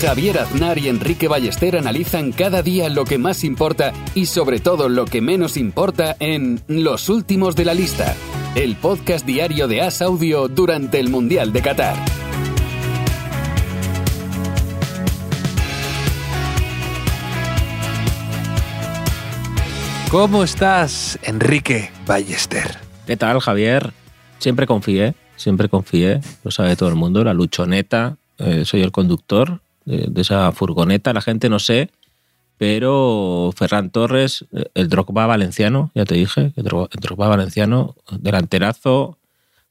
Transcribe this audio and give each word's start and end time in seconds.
Javier 0.00 0.38
Aznar 0.38 0.76
y 0.76 0.88
Enrique 0.88 1.26
Ballester 1.26 1.76
analizan 1.76 2.30
cada 2.30 2.62
día 2.62 2.90
lo 2.90 3.04
que 3.04 3.16
más 3.16 3.44
importa 3.44 3.94
y 4.14 4.26
sobre 4.26 4.60
todo 4.60 4.90
lo 4.90 5.06
que 5.06 5.22
menos 5.22 5.56
importa 5.56 6.16
en 6.20 6.60
Los 6.68 7.08
Últimos 7.08 7.56
de 7.56 7.64
la 7.64 7.72
Lista, 7.72 8.14
el 8.54 8.76
podcast 8.76 9.24
diario 9.24 9.68
de 9.68 9.80
As 9.80 10.02
Audio 10.02 10.48
durante 10.48 11.00
el 11.00 11.08
Mundial 11.08 11.52
de 11.52 11.62
Qatar. 11.62 11.96
¿Cómo 20.10 20.44
estás, 20.44 21.18
Enrique 21.22 21.90
Ballester? 22.06 22.76
¿Qué 23.06 23.16
tal, 23.16 23.40
Javier? 23.40 23.92
Siempre 24.40 24.66
confié, 24.66 25.14
siempre 25.36 25.70
confié, 25.70 26.20
lo 26.44 26.50
sabe 26.50 26.76
todo 26.76 26.90
el 26.90 26.96
mundo, 26.96 27.24
la 27.24 27.32
luchoneta, 27.32 28.18
eh, 28.38 28.64
soy 28.66 28.82
el 28.82 28.92
conductor 28.92 29.62
de, 29.86 30.06
de 30.08 30.20
esa 30.20 30.52
furgoneta, 30.52 31.14
la 31.14 31.22
gente 31.22 31.48
no 31.48 31.58
sé, 31.58 31.90
pero 32.58 33.50
Ferran 33.54 33.90
Torres, 33.90 34.44
eh, 34.52 34.64
el 34.74 34.88
Drogba 34.88 35.26
valenciano, 35.26 35.90
ya 35.94 36.04
te 36.04 36.14
dije, 36.14 36.52
el 36.56 36.64
Drogba, 36.64 37.28
valenciano, 37.28 37.96
delanterazo, 38.10 39.18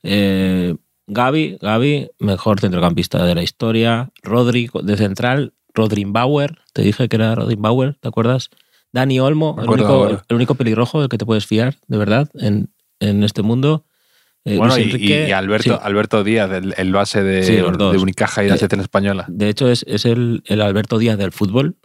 eh, 0.04 0.76
Gaby, 1.08 1.60
Gaby, 1.62 2.10
mejor 2.20 2.60
centrocampista 2.60 3.24
de 3.26 3.36
la 3.36 3.44
historia, 3.44 4.12
Rodri 4.24 4.70
de 4.84 4.98
central, 4.98 5.54
Rodrin 5.74 6.14
Bauer, 6.14 6.60
te 6.74 6.82
dije 6.82 7.08
que 7.10 7.16
era 7.16 7.36
Rodrin 7.36 7.62
Bauer, 7.62 7.96
¿te 8.00 8.08
acuerdas? 8.08 8.50
Dani 8.92 9.20
Olmo, 9.20 9.58
el 9.62 9.70
único, 9.70 10.08
el 10.10 10.36
único 10.36 10.56
pelirrojo 10.56 11.02
del 11.02 11.10
que 11.10 11.18
te 11.18 11.26
puedes 11.26 11.46
fiar, 11.46 11.76
de 11.88 11.98
verdad, 11.98 12.30
en, 12.36 12.70
en 13.00 13.24
este 13.24 13.42
mundo. 13.42 13.84
Eh, 14.46 14.58
Bueno, 14.58 14.78
y, 14.78 14.84
Enrique, 14.84 15.26
y 15.28 15.32
Alberto, 15.32 15.74
sí. 15.74 15.80
Alberto 15.82 16.24
Díaz, 16.24 16.52
el, 16.52 16.74
el 16.78 16.92
base 16.94 17.24
de, 17.24 17.44
Sí, 17.44 17.56
de 17.56 17.98
Unicaja 17.98 18.42
y 18.42 18.46
de 18.46 18.50
la 18.50 18.56
Eh, 18.56 18.60
selección 18.60 18.82
española. 18.82 19.26
De 19.28 19.50
hecho, 19.50 19.70
es, 19.70 19.84
es 19.88 20.06
el, 20.06 20.44
el 20.46 20.62
Alberto 20.62 20.98
Díaz 21.00 21.18
del 21.18 21.32
fútbol. 21.32 21.78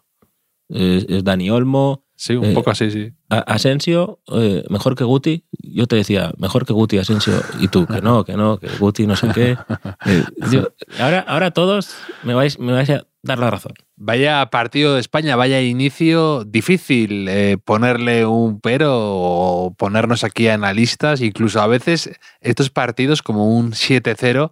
Es, 0.68 1.06
es 1.08 1.24
Dani 1.24 1.50
Olmo. 1.50 2.04
Sí, 2.16 2.34
un 2.36 2.44
eh, 2.44 2.52
poco 2.52 2.70
así, 2.70 2.90
sí. 2.90 3.12
Asensio, 3.30 4.20
eh, 4.30 4.62
mejor 4.68 4.94
que 4.94 5.04
Guti. 5.04 5.46
Yo 5.52 5.86
te 5.86 5.96
decía, 5.96 6.32
mejor 6.36 6.66
que 6.66 6.74
Guti, 6.74 6.98
Asensio. 6.98 7.32
Y 7.60 7.68
tú, 7.68 7.86
que 7.86 8.02
no, 8.02 8.24
que 8.24 8.34
no, 8.34 8.58
que 8.58 8.68
Guti 8.78 9.06
no 9.06 9.16
sé 9.16 9.28
qué. 9.34 9.56
Yo- 10.52 10.68
ahora, 10.98 11.20
ahora 11.26 11.50
todos 11.52 11.94
me 12.22 12.34
vais, 12.34 12.58
me 12.58 12.72
vais 12.72 12.90
a 12.90 13.06
dar 13.22 13.38
la 13.38 13.50
razón. 13.50 13.74
Vaya 13.96 14.48
partido 14.50 14.94
de 14.94 15.00
España, 15.00 15.36
vaya 15.36 15.60
inicio 15.60 16.44
difícil 16.44 17.28
eh, 17.28 17.58
ponerle 17.62 18.24
un 18.26 18.60
pero 18.60 18.92
o 18.94 19.74
ponernos 19.76 20.24
aquí 20.24 20.48
analistas. 20.48 21.20
Incluso 21.20 21.60
a 21.60 21.66
veces 21.66 22.10
estos 22.40 22.70
partidos 22.70 23.22
como 23.22 23.56
un 23.56 23.72
7-0 23.72 24.50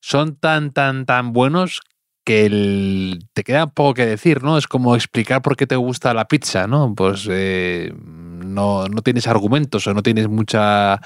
son 0.00 0.36
tan, 0.36 0.72
tan, 0.72 1.06
tan 1.06 1.32
buenos 1.32 1.80
que 2.24 3.18
te 3.32 3.42
queda 3.42 3.68
poco 3.68 3.94
que 3.94 4.06
decir, 4.06 4.42
¿no? 4.42 4.56
Es 4.56 4.68
como 4.68 4.94
explicar 4.94 5.42
por 5.42 5.56
qué 5.56 5.66
te 5.66 5.76
gusta 5.76 6.14
la 6.14 6.28
pizza, 6.28 6.66
¿no? 6.66 6.94
Pues 6.94 7.26
eh, 7.30 7.92
no, 7.96 8.86
no 8.86 9.02
tienes 9.02 9.26
argumentos 9.26 9.86
o 9.86 9.94
no 9.94 10.02
tienes 10.02 10.28
muchas 10.28 11.00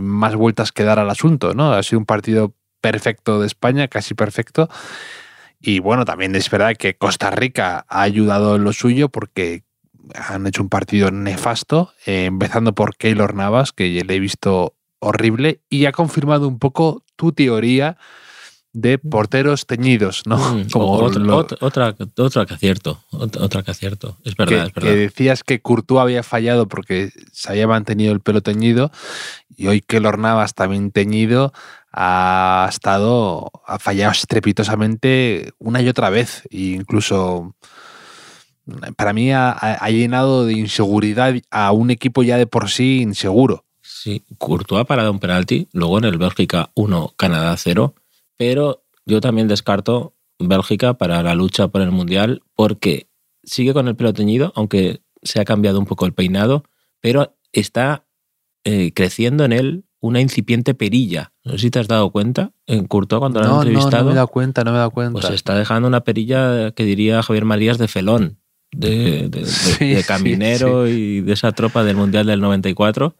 más 0.00 0.34
vueltas 0.34 0.72
que 0.72 0.84
dar 0.84 0.98
al 0.98 1.10
asunto, 1.10 1.54
¿no? 1.54 1.72
Ha 1.72 1.82
sido 1.82 1.98
un 1.98 2.06
partido 2.06 2.54
perfecto 2.80 3.40
de 3.40 3.46
España, 3.46 3.88
casi 3.88 4.14
perfecto. 4.14 4.68
Y 5.66 5.78
bueno, 5.78 6.04
también 6.04 6.36
es 6.36 6.50
verdad 6.50 6.76
que 6.76 6.94
Costa 6.94 7.30
Rica 7.30 7.86
ha 7.88 8.02
ayudado 8.02 8.56
en 8.56 8.64
lo 8.64 8.74
suyo 8.74 9.08
porque 9.08 9.64
han 10.14 10.46
hecho 10.46 10.62
un 10.62 10.68
partido 10.68 11.10
nefasto, 11.10 11.94
eh, 12.04 12.26
empezando 12.26 12.74
por 12.74 12.96
Keylor 12.98 13.34
Navas, 13.34 13.72
que 13.72 14.04
le 14.04 14.14
he 14.14 14.20
visto 14.20 14.74
horrible, 14.98 15.62
y 15.70 15.86
ha 15.86 15.92
confirmado 15.92 16.48
un 16.48 16.58
poco 16.58 17.02
tu 17.16 17.32
teoría 17.32 17.96
de 18.74 18.98
porteros 18.98 19.66
teñidos, 19.66 20.22
¿no? 20.26 20.36
Mm, 20.36 20.68
Como 20.72 20.90
otra, 20.92 21.20
lo- 21.22 21.36
otra, 21.38 21.56
otra, 21.62 21.94
otra 22.18 22.44
que 22.44 22.54
acierto. 22.54 23.00
Otra, 23.10 23.62
que 23.62 23.70
acierto. 23.70 24.18
Es 24.24 24.36
verdad, 24.36 24.62
que, 24.64 24.68
es 24.68 24.74
verdad. 24.74 24.90
que 24.90 24.96
decías 24.96 25.42
que 25.44 25.60
Courtois 25.62 26.02
había 26.02 26.22
fallado 26.22 26.68
porque 26.68 27.10
se 27.32 27.50
había 27.50 27.66
mantenido 27.66 28.12
el 28.12 28.20
pelo 28.20 28.42
teñido 28.42 28.90
y 29.56 29.68
hoy 29.68 29.80
Keylor 29.80 30.18
Navas 30.18 30.54
también 30.54 30.90
teñido 30.90 31.52
ha 31.92 32.66
estado 32.68 33.50
ha 33.66 33.78
fallado 33.78 34.10
estrepitosamente 34.12 35.52
una 35.58 35.80
y 35.80 35.88
otra 35.88 36.10
vez 36.10 36.42
e 36.50 36.74
incluso 36.74 37.54
para 38.96 39.12
mí 39.12 39.30
ha 39.32 39.88
llenado 39.90 40.44
de 40.46 40.54
inseguridad 40.54 41.34
a 41.52 41.70
un 41.70 41.90
equipo 41.90 42.22
ya 42.24 42.36
de 42.38 42.46
por 42.48 42.68
sí 42.70 43.00
inseguro 43.02 43.64
Sí, 43.86 44.24
Courtois 44.38 44.80
ha 44.80 44.84
parado 44.84 45.10
un 45.12 45.18
penalti, 45.18 45.68
luego 45.72 45.96
en 45.98 46.04
el 46.04 46.18
Bélgica 46.18 46.70
1, 46.74 47.14
Canadá 47.16 47.54
0, 47.56 47.94
pero 48.44 48.84
yo 49.06 49.20
también 49.22 49.48
descarto 49.48 50.14
Bélgica 50.38 50.94
para 50.98 51.22
la 51.22 51.34
lucha 51.34 51.68
por 51.68 51.80
el 51.80 51.90
Mundial 51.90 52.42
porque 52.54 53.08
sigue 53.42 53.72
con 53.72 53.88
el 53.88 53.96
pelo 53.96 54.12
teñido, 54.12 54.52
aunque 54.54 55.00
se 55.22 55.40
ha 55.40 55.44
cambiado 55.46 55.78
un 55.78 55.86
poco 55.86 56.04
el 56.04 56.12
peinado, 56.12 56.64
pero 57.00 57.36
está 57.52 58.04
eh, 58.64 58.92
creciendo 58.94 59.44
en 59.44 59.52
él 59.52 59.84
una 60.00 60.20
incipiente 60.20 60.74
perilla. 60.74 61.32
No 61.44 61.52
sé 61.52 61.58
si 61.58 61.70
te 61.70 61.78
has 61.78 61.88
dado 61.88 62.10
cuenta 62.10 62.52
en 62.66 62.86
Courtois 62.86 63.20
cuando 63.20 63.40
lo 63.40 63.46
han 63.46 63.52
entrevistado. 63.68 64.04
me 64.06 64.12
he 64.12 64.14
dado 64.16 64.28
cuenta 64.28 64.62
no 64.64 64.70
me 64.72 64.76
he 64.76 64.78
dado 64.80 64.90
cuenta 64.90 65.12
Pues 65.20 65.30
está 65.32 65.54
dejando 65.56 65.88
una 65.88 66.02
perilla 66.04 66.72
que 66.72 66.84
diría 66.84 67.22
Javier 67.22 67.44
Marías 67.46 67.78
de 67.78 67.88
felón, 67.88 68.38
de, 68.72 69.28
de- 69.28 69.40
de- 69.40 69.46
Sí, 69.78 69.88
de 69.94 70.02
sí, 70.02 70.06
caminero 70.06 70.86
y 70.88 71.22
de 71.22 71.32
esa 71.32 71.52
tropa 71.52 71.82
del 71.84 71.96
Mundial 71.96 72.26
del 72.26 72.40
94, 72.42 73.16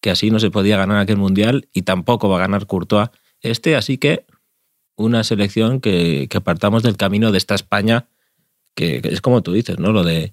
que 0.00 0.10
así 0.10 0.30
no 0.30 0.38
se 0.38 0.50
podía 0.52 0.76
ganar 0.76 0.98
aquel 0.98 1.16
Mundial 1.16 1.66
y 1.72 1.82
tampoco 1.82 2.28
va 2.28 2.36
a 2.36 2.40
ganar 2.46 2.66
Courtois 2.66 3.08
este, 3.40 3.74
así 3.76 3.98
que 3.98 4.24
una 4.98 5.24
selección 5.24 5.80
que, 5.80 6.26
que 6.28 6.36
apartamos 6.36 6.82
del 6.82 6.96
camino 6.96 7.32
de 7.32 7.38
esta 7.38 7.54
España, 7.54 8.08
que, 8.74 9.00
es 9.04 9.20
como 9.20 9.42
tú 9.42 9.52
dices, 9.52 9.78
¿no? 9.78 9.92
Lo 9.92 10.02
de, 10.02 10.32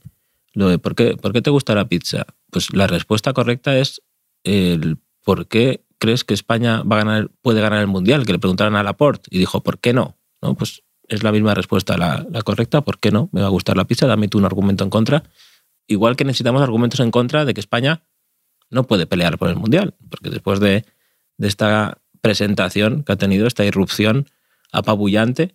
lo 0.54 0.68
de 0.70 0.80
¿por, 0.80 0.96
qué, 0.96 1.16
¿por 1.16 1.32
qué 1.32 1.42
te 1.42 1.52
gusta 1.52 1.76
la 1.76 1.88
pizza? 1.88 2.26
Pues 2.50 2.74
la 2.74 2.88
respuesta 2.88 3.32
correcta 3.32 3.78
es 3.78 4.02
el 4.44 4.98
por 5.24 5.48
qué 5.48 5.86
crees 6.00 6.24
que 6.24 6.34
España 6.34 6.82
va 6.82 6.98
a 6.98 7.04
ganar, 7.04 7.30
puede 7.42 7.62
ganar 7.62 7.80
el 7.80 7.88
Mundial, 7.88 8.26
que 8.26 8.34
le 8.34 8.40
preguntaron 8.40 8.76
a 8.76 8.84
Laporte 8.84 9.30
y 9.32 9.38
dijo, 9.38 9.62
¿por 9.62 9.80
qué 9.80 9.94
no? 9.94 10.18
¿No? 10.42 10.56
Pues 10.56 10.84
es 11.08 11.24
la 11.24 11.32
misma 11.32 11.54
respuesta 11.54 11.98
la, 11.98 12.26
la 12.32 12.42
correcta, 12.42 12.82
¿por 12.82 13.00
qué 13.00 13.12
no? 13.12 13.30
Me 13.32 13.42
va 13.42 13.48
a 13.48 13.52
gustar 13.52 13.78
la 13.78 13.86
pizza, 13.86 14.08
dame 14.08 14.28
tú 14.28 14.40
un 14.40 14.46
argumento 14.46 14.84
en 14.84 14.90
contra. 14.90 15.24
Igual 15.88 16.16
que 16.16 16.26
necesitamos 16.26 16.64
argumentos 16.64 17.00
en 17.00 17.12
contra 17.12 17.46
de 17.46 17.54
que 17.54 17.60
España 17.60 18.04
no 18.72 18.88
puede 18.88 19.06
pelear 19.06 19.38
por 19.38 19.50
el 19.50 19.56
Mundial, 19.56 19.94
porque 20.10 20.32
después 20.32 20.60
de, 20.60 20.86
de 21.38 21.48
esta 21.48 22.00
presentación 22.22 23.04
que 23.04 23.14
ha 23.14 23.16
tenido, 23.16 23.46
esta 23.46 23.64
irrupción 23.64 24.28
apabullante, 24.78 25.54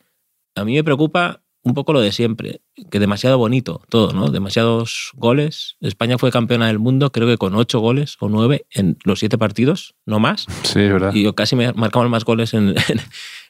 a 0.54 0.64
mí 0.64 0.74
me 0.74 0.84
preocupa 0.84 1.42
un 1.62 1.74
poco 1.74 1.92
lo 1.92 2.00
de 2.00 2.10
siempre, 2.10 2.62
que 2.90 2.98
demasiado 2.98 3.36
bonito 3.36 3.82
todo, 3.90 4.12
¿no? 4.14 4.30
Demasiados 4.30 5.10
goles. 5.14 5.76
España 5.80 6.16
fue 6.16 6.30
campeona 6.30 6.68
del 6.68 6.78
mundo, 6.78 7.12
creo 7.12 7.28
que 7.28 7.36
con 7.36 7.54
ocho 7.54 7.80
goles 7.80 8.16
o 8.20 8.30
nueve 8.30 8.64
en 8.70 8.96
los 9.04 9.18
siete 9.18 9.36
partidos, 9.36 9.94
no 10.06 10.18
más. 10.20 10.46
sí 10.62 10.80
es 10.80 10.90
verdad 10.92 11.12
Y 11.14 11.22
yo 11.22 11.34
casi 11.34 11.56
me 11.56 11.70
marcamos 11.74 12.08
más 12.08 12.24
goles 12.24 12.54
en, 12.54 12.70
en- 12.88 13.00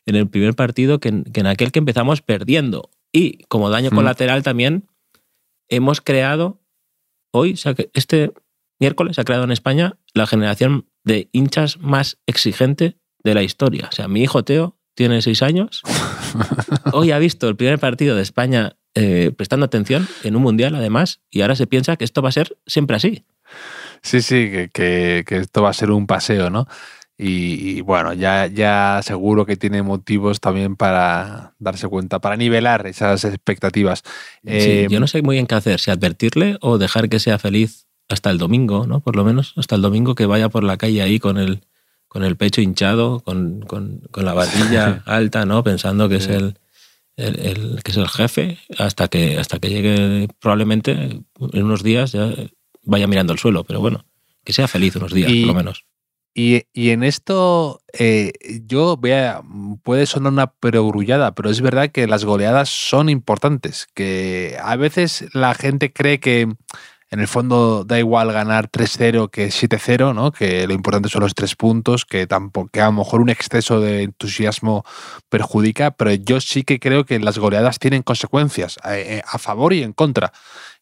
en 0.06 0.16
el 0.16 0.28
primer 0.28 0.54
partido 0.54 0.98
que 0.98 1.08
en, 1.10 1.22
que 1.24 1.40
en 1.40 1.46
aquel 1.46 1.70
que 1.70 1.78
empezamos 1.78 2.20
perdiendo. 2.20 2.90
Y 3.12 3.44
como 3.44 3.70
daño 3.70 3.90
Mm. 3.92 3.94
colateral 3.94 4.42
también, 4.42 4.88
hemos 5.68 6.00
creado, 6.00 6.60
hoy, 7.32 7.56
este 7.94 8.32
miércoles 8.80 9.14
se 9.16 9.20
ha 9.20 9.24
creado 9.24 9.44
en 9.44 9.52
España 9.52 9.98
la 10.14 10.26
generación 10.26 10.88
de 11.04 11.28
hinchas 11.32 11.78
más 11.78 12.18
exigente 12.26 12.96
de 13.22 13.34
la 13.34 13.42
historia. 13.44 13.88
O 13.92 13.94
sea, 13.94 14.08
mi 14.08 14.22
hijo 14.22 14.42
Teo 14.42 14.76
tiene 14.94 15.22
seis 15.22 15.42
años. 15.42 15.82
Hoy 16.92 17.10
ha 17.12 17.18
visto 17.18 17.48
el 17.48 17.56
primer 17.56 17.78
partido 17.78 18.16
de 18.16 18.22
España 18.22 18.76
eh, 18.94 19.32
prestando 19.36 19.66
atención 19.66 20.06
en 20.24 20.36
un 20.36 20.42
mundial, 20.42 20.74
además, 20.74 21.20
y 21.30 21.42
ahora 21.42 21.56
se 21.56 21.66
piensa 21.66 21.96
que 21.96 22.04
esto 22.04 22.22
va 22.22 22.28
a 22.30 22.32
ser 22.32 22.56
siempre 22.66 22.96
así. 22.96 23.24
Sí, 24.02 24.20
sí, 24.22 24.50
que, 24.50 24.70
que- 24.72 25.24
que 25.26 25.36
esto 25.38 25.62
va 25.62 25.70
a 25.70 25.74
ser 25.74 25.90
un 25.90 26.06
paseo, 26.06 26.50
¿no? 26.50 26.66
Y, 27.18 27.76
y 27.76 27.80
bueno, 27.82 28.14
ya, 28.14 28.46
ya 28.46 29.00
seguro 29.02 29.44
que 29.44 29.56
tiene 29.56 29.82
motivos 29.82 30.40
también 30.40 30.74
para 30.74 31.54
darse 31.58 31.86
cuenta, 31.86 32.18
para 32.18 32.36
nivelar 32.38 32.86
esas 32.86 33.24
expectativas. 33.26 34.02
Sí, 34.42 34.50
Eh, 34.50 34.86
yo 34.90 35.00
no 35.00 35.06
sé 35.06 35.20
muy 35.20 35.36
bien 35.36 35.46
qué 35.46 35.54
hacer, 35.54 35.80
si 35.80 35.90
advertirle 35.90 36.56
o 36.62 36.78
dejar 36.78 37.10
que 37.10 37.18
sea 37.18 37.38
feliz 37.38 37.86
hasta 38.08 38.30
el 38.30 38.38
domingo, 38.38 38.86
¿no? 38.86 39.00
Por 39.00 39.16
lo 39.16 39.24
menos 39.24 39.52
hasta 39.58 39.74
el 39.76 39.82
domingo 39.82 40.14
que 40.14 40.24
vaya 40.24 40.48
por 40.48 40.64
la 40.64 40.78
calle 40.78 41.02
ahí 41.02 41.18
con 41.18 41.36
el, 41.36 41.60
con 42.10 42.24
el 42.24 42.36
pecho 42.36 42.60
hinchado, 42.60 43.20
con, 43.20 43.60
con- 43.60 44.00
con 44.10 44.24
la 44.24 44.34
barbilla 44.34 45.02
alta, 45.06 45.46
¿no? 45.46 45.62
Pensando 45.62 46.08
que 46.08 46.16
es 46.16 46.26
el, 46.26 46.58
el- 47.16 47.38
el- 47.38 47.82
que 47.84 47.92
es 47.92 47.96
el 47.96 48.08
jefe, 48.08 48.58
hasta 48.78 49.06
que, 49.06 49.38
hasta 49.38 49.60
que 49.60 49.70
llegue 49.70 50.26
probablemente 50.40 50.90
en 50.92 51.62
unos 51.62 51.84
días 51.84 52.10
ya 52.12 52.34
vaya 52.82 53.06
mirando 53.06 53.32
el 53.32 53.38
suelo. 53.38 53.62
Pero 53.62 53.78
bueno, 53.80 54.04
que 54.44 54.52
sea 54.52 54.66
feliz 54.66 54.96
unos 54.96 55.12
días, 55.12 55.30
Y- 55.30 55.42
por 55.42 55.54
lo 55.54 55.54
menos. 55.54 55.84
Y, 56.34 56.62
y 56.72 56.90
en 56.90 57.02
esto 57.02 57.80
eh, 57.92 58.32
yo 58.64 58.96
voy 58.96 59.12
a- 59.12 59.40
puede 59.84 60.06
sonar 60.06 60.32
una 60.32 60.52
perogrullada, 60.52 61.34
pero 61.34 61.48
es 61.50 61.60
verdad 61.60 61.90
que 61.90 62.06
las 62.08 62.24
goleadas 62.24 62.68
son 62.70 63.08
importantes, 63.08 63.86
que 63.94 64.56
a 64.62 64.74
veces 64.76 65.26
la 65.32 65.54
gente 65.54 65.92
cree 65.92 66.18
que 66.20 66.48
en 67.10 67.18
el 67.18 67.26
fondo 67.26 67.84
da 67.84 67.98
igual 67.98 68.32
ganar 68.32 68.70
3-0 68.70 69.30
que 69.30 69.48
7-0, 69.48 70.14
¿no? 70.14 70.30
que 70.30 70.66
lo 70.68 70.74
importante 70.74 71.08
son 71.08 71.22
los 71.22 71.34
tres 71.34 71.56
puntos, 71.56 72.04
que, 72.06 72.26
tampoco, 72.28 72.70
que 72.72 72.80
a 72.80 72.86
lo 72.86 72.92
mejor 72.92 73.20
un 73.20 73.30
exceso 73.30 73.80
de 73.80 74.04
entusiasmo 74.04 74.84
perjudica, 75.28 75.90
pero 75.90 76.12
yo 76.12 76.40
sí 76.40 76.62
que 76.62 76.78
creo 76.78 77.04
que 77.04 77.18
las 77.18 77.38
goleadas 77.38 77.80
tienen 77.80 78.02
consecuencias 78.02 78.78
eh, 78.88 79.22
a 79.26 79.38
favor 79.38 79.72
y 79.72 79.82
en 79.82 79.92
contra, 79.92 80.32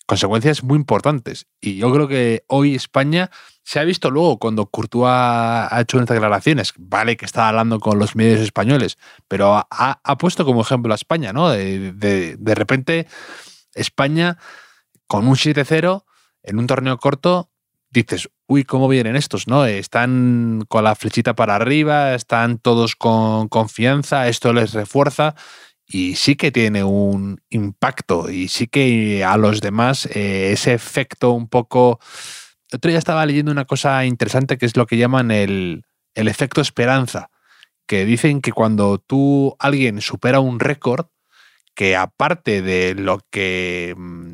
consecuencias 0.05 0.63
muy 0.63 0.77
importantes. 0.77 1.47
Y 1.63 1.77
yo 1.77 1.91
creo 1.93 2.09
que 2.09 2.45
hoy 2.47 2.75
España 2.75 3.31
se 3.63 3.81
ha 3.81 3.85
visto 3.85 4.11
luego 4.11 4.39
cuando 4.39 4.67
Courtois 4.67 5.09
ha 5.11 5.79
hecho 5.81 5.97
unas 5.97 6.09
declaraciones, 6.11 6.75
vale 6.77 7.17
que 7.17 7.25
estaba 7.25 7.49
hablando 7.49 7.81
con 7.81 7.99
los 7.99 8.17
medios 8.17 8.41
españoles, 8.41 8.99
pero 9.29 9.67
ha, 9.71 10.19
puesto 10.19 10.45
como 10.45 10.61
ejemplo 10.61 10.93
a 10.93 10.97
España, 10.97 11.33
¿no? 11.33 11.51
De- 11.51 12.37
de 12.39 12.55
repente 12.55 13.07
España 13.75 14.39
con 15.07 15.27
un 15.27 15.37
7-0 15.37 16.05
en 16.49 16.59
un 16.59 16.67
torneo 16.67 16.99
corto 16.99 17.51
dices, 17.91 18.29
uy, 18.47 18.65
¿cómo 18.65 18.89
vienen 18.89 19.17
estos? 19.17 19.47
¿no? 19.47 19.65
Están 19.67 20.65
con 20.69 20.85
la 20.85 20.95
flechita 20.95 21.35
para 21.35 21.57
arriba, 21.57 22.15
están 22.15 22.59
todos 22.59 22.97
con 22.97 23.49
confianza, 23.49 24.29
esto 24.29 24.53
les 24.53 24.73
refuerza 24.73 25.35
y 25.87 26.17
sí 26.17 26.37
que 26.37 26.51
tiene 26.51 26.85
un 26.85 27.41
impacto 27.51 28.31
y 28.31 28.49
sí 28.49 28.67
que 28.67 29.25
a 29.25 29.37
los 29.37 29.61
demás 29.61 30.07
eh, 30.07 30.53
ese 30.53 30.75
efecto 30.75 31.33
un 31.33 31.49
poco... 31.49 32.01
Otro 32.71 32.91
día 32.91 32.99
estaba 32.99 33.25
leyendo 33.25 33.51
una 33.51 33.65
cosa 33.65 34.05
interesante 34.05 34.59
que 34.59 34.67
es 34.67 34.77
lo 34.77 34.87
que 34.87 34.99
llaman 34.99 35.31
el, 35.31 35.85
el 36.15 36.29
efecto 36.29 36.61
esperanza, 36.61 37.31
que 37.87 38.05
dicen 38.05 38.43
que 38.43 38.53
cuando 38.53 38.99
tú, 38.99 39.57
alguien 39.59 40.03
supera 40.03 40.41
un 40.41 40.61
récord, 40.61 41.07
que 41.75 41.97
aparte 41.97 42.61
de 42.61 42.95
lo 42.95 43.21
que 43.31 43.95
mm, 43.97 44.33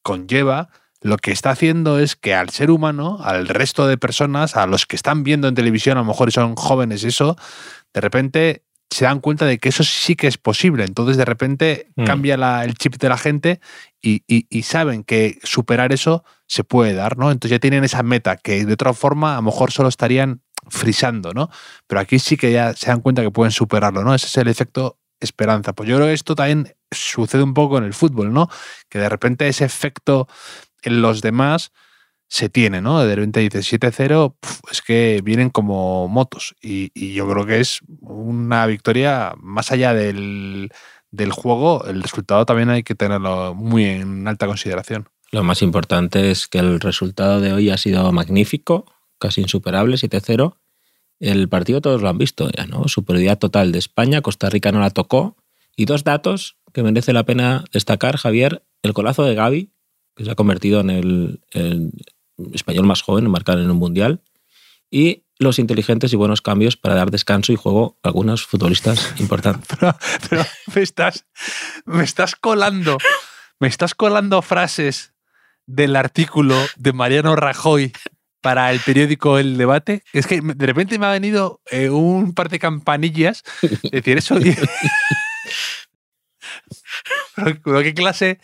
conlleva, 0.00 0.70
lo 1.02 1.16
que 1.18 1.32
está 1.32 1.50
haciendo 1.50 1.98
es 1.98 2.16
que 2.16 2.34
al 2.34 2.50
ser 2.50 2.70
humano, 2.70 3.18
al 3.22 3.48
resto 3.48 3.86
de 3.86 3.98
personas, 3.98 4.56
a 4.56 4.66
los 4.66 4.86
que 4.86 4.96
están 4.96 5.22
viendo 5.24 5.48
en 5.48 5.54
televisión, 5.54 5.96
a 5.98 6.00
lo 6.02 6.06
mejor 6.06 6.30
son 6.32 6.54
jóvenes, 6.56 7.04
eso, 7.04 7.36
de 7.92 8.00
repente 8.00 8.64
se 8.90 9.06
dan 9.06 9.20
cuenta 9.20 9.46
de 9.46 9.58
que 9.58 9.70
eso 9.70 9.84
sí 9.84 10.16
que 10.16 10.26
es 10.26 10.36
posible. 10.36 10.84
Entonces, 10.84 11.16
de 11.16 11.24
repente 11.24 11.88
Mm. 11.96 12.04
cambia 12.04 12.36
la- 12.36 12.64
el 12.64 12.74
chip 12.74 12.96
de 12.96 13.08
la 13.08 13.16
gente 13.16 13.58
y, 14.02 14.22
y- 14.28 14.46
y 14.50 14.62
saben 14.64 15.02
que 15.02 15.38
superar 15.42 15.92
eso 15.92 16.24
se 16.46 16.62
puede 16.62 16.92
dar, 16.92 17.16
¿no? 17.16 17.30
Entonces 17.30 17.56
ya 17.56 17.58
tienen 17.58 17.84
esa 17.84 18.02
meta 18.02 18.36
que 18.36 18.66
de 18.66 18.72
otra 18.74 18.92
forma 18.92 19.32
a 19.32 19.36
lo 19.36 19.42
mejor 19.42 19.72
solo 19.72 19.88
estarían 19.88 20.42
frisando, 20.68 21.32
¿no? 21.32 21.48
Pero 21.86 22.00
aquí 22.02 22.18
sí 22.18 22.36
que 22.36 22.52
ya 22.52 22.74
se 22.74 22.88
dan 22.88 23.00
cuenta 23.00 23.22
que 23.22 23.30
pueden 23.30 23.50
superarlo, 23.50 24.04
¿no? 24.04 24.14
Ese 24.14 24.26
es 24.26 24.36
el 24.36 24.48
efecto 24.48 24.98
esperanza. 25.20 25.72
Pues 25.72 25.88
yo 25.88 25.96
creo 25.96 26.08
que 26.08 26.12
esto 26.14 26.34
también 26.34 26.74
sucede 26.90 27.42
un 27.42 27.54
poco 27.54 27.78
en 27.78 27.84
el 27.84 27.94
fútbol, 27.94 28.32
¿no? 28.32 28.48
Que 28.90 28.98
de 28.98 29.08
repente 29.08 29.48
ese 29.48 29.64
efecto 29.64 30.28
en 30.82 31.02
los 31.02 31.22
demás 31.22 31.72
se 32.28 32.48
tiene, 32.48 32.80
¿no? 32.80 33.04
De 33.04 33.14
repente 33.14 33.40
dices 33.40 33.70
7-0, 33.70 34.36
puf, 34.40 34.60
es 34.70 34.80
que 34.80 35.20
vienen 35.22 35.50
como 35.50 36.08
motos. 36.08 36.54
Y, 36.62 36.90
y 36.94 37.12
yo 37.12 37.28
creo 37.28 37.44
que 37.44 37.60
es 37.60 37.80
una 38.00 38.66
victoria 38.66 39.34
más 39.36 39.70
allá 39.70 39.92
del, 39.92 40.72
del 41.12 41.30
juego, 41.30 41.84
el 41.84 42.02
resultado 42.02 42.44
también 42.46 42.70
hay 42.70 42.82
que 42.82 42.94
tenerlo 42.94 43.54
muy 43.54 43.84
en 43.84 44.26
alta 44.26 44.46
consideración. 44.46 45.08
Lo 45.30 45.44
más 45.44 45.62
importante 45.62 46.30
es 46.30 46.48
que 46.48 46.58
el 46.58 46.80
resultado 46.80 47.40
de 47.40 47.52
hoy 47.52 47.70
ha 47.70 47.76
sido 47.76 48.10
magnífico, 48.12 48.86
casi 49.18 49.42
insuperable, 49.42 49.96
7-0. 49.96 50.56
El 51.20 51.48
partido 51.48 51.80
todos 51.80 52.02
lo 52.02 52.08
han 52.08 52.18
visto 52.18 52.50
ya, 52.50 52.66
¿no? 52.66 52.88
Superioridad 52.88 53.38
total 53.38 53.72
de 53.72 53.78
España, 53.78 54.22
Costa 54.22 54.50
Rica 54.50 54.72
no 54.72 54.80
la 54.80 54.90
tocó. 54.90 55.36
Y 55.76 55.84
dos 55.84 56.02
datos 56.02 56.56
que 56.72 56.82
merece 56.82 57.12
la 57.12 57.24
pena 57.24 57.64
destacar, 57.72 58.16
Javier, 58.16 58.64
el 58.82 58.92
golazo 58.92 59.22
de 59.24 59.34
Gaby, 59.34 59.70
que 60.22 60.26
se 60.26 60.30
ha 60.30 60.36
convertido 60.36 60.80
en 60.80 60.90
el, 60.90 61.40
el 61.50 61.90
español 62.54 62.86
más 62.86 63.02
joven 63.02 63.24
en 63.24 63.30
marcar 63.32 63.58
en 63.58 63.68
un 63.70 63.76
mundial, 63.76 64.22
y 64.88 65.24
los 65.38 65.58
inteligentes 65.58 66.12
y 66.12 66.16
buenos 66.16 66.42
cambios 66.42 66.76
para 66.76 66.94
dar 66.94 67.10
descanso 67.10 67.52
y 67.52 67.56
juego 67.56 67.98
a 68.04 68.08
algunos 68.08 68.46
futbolistas 68.46 69.14
importantes. 69.18 69.66
Pero, 69.78 69.96
pero 70.30 70.44
me 70.74 70.82
estás, 70.82 71.26
me 71.86 72.04
estás 72.04 72.36
colando, 72.36 72.98
me 73.58 73.66
estás 73.66 73.94
colando 73.96 74.42
frases 74.42 75.12
del 75.66 75.96
artículo 75.96 76.56
de 76.76 76.92
Mariano 76.92 77.34
Rajoy 77.34 77.92
para 78.40 78.70
el 78.70 78.78
periódico 78.80 79.38
El 79.38 79.56
Debate. 79.56 80.04
Es 80.12 80.28
que 80.28 80.40
de 80.40 80.66
repente 80.66 80.98
me 81.00 81.06
ha 81.06 81.10
venido 81.12 81.60
eh, 81.70 81.90
un 81.90 82.32
par 82.34 82.48
de 82.48 82.60
campanillas. 82.60 83.42
decir 83.90 84.18
eso. 84.18 84.38
y- 84.38 84.54
pero, 87.34 87.58
pero 87.64 87.82
qué 87.82 87.94
clase, 87.94 88.38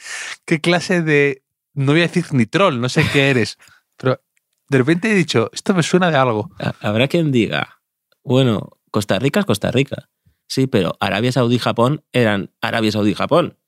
qué 0.44 0.60
clase 0.60 1.02
de. 1.02 1.42
No 1.78 1.92
voy 1.92 2.00
a 2.00 2.08
decir 2.08 2.24
ni 2.32 2.46
troll, 2.46 2.80
no 2.80 2.88
sé 2.88 3.04
qué 3.12 3.30
eres. 3.30 3.56
Pero 3.96 4.20
de 4.68 4.78
repente 4.78 5.10
he 5.10 5.14
dicho, 5.14 5.48
esto 5.52 5.74
me 5.74 5.82
suena 5.82 6.10
de 6.10 6.16
algo. 6.16 6.50
Ha- 6.58 6.74
Habrá 6.80 7.08
quien 7.08 7.30
diga, 7.32 7.80
bueno, 8.22 8.70
Costa 8.90 9.18
Rica 9.18 9.40
es 9.40 9.46
Costa 9.46 9.70
Rica. 9.70 10.08
Sí, 10.50 10.66
pero 10.66 10.96
Arabia 10.98 11.30
Saudí 11.30 11.56
y 11.56 11.58
Japón 11.58 12.04
eran 12.12 12.50
Arabia 12.62 12.90
Saudí 12.90 13.10
y 13.10 13.14
Japón. 13.14 13.58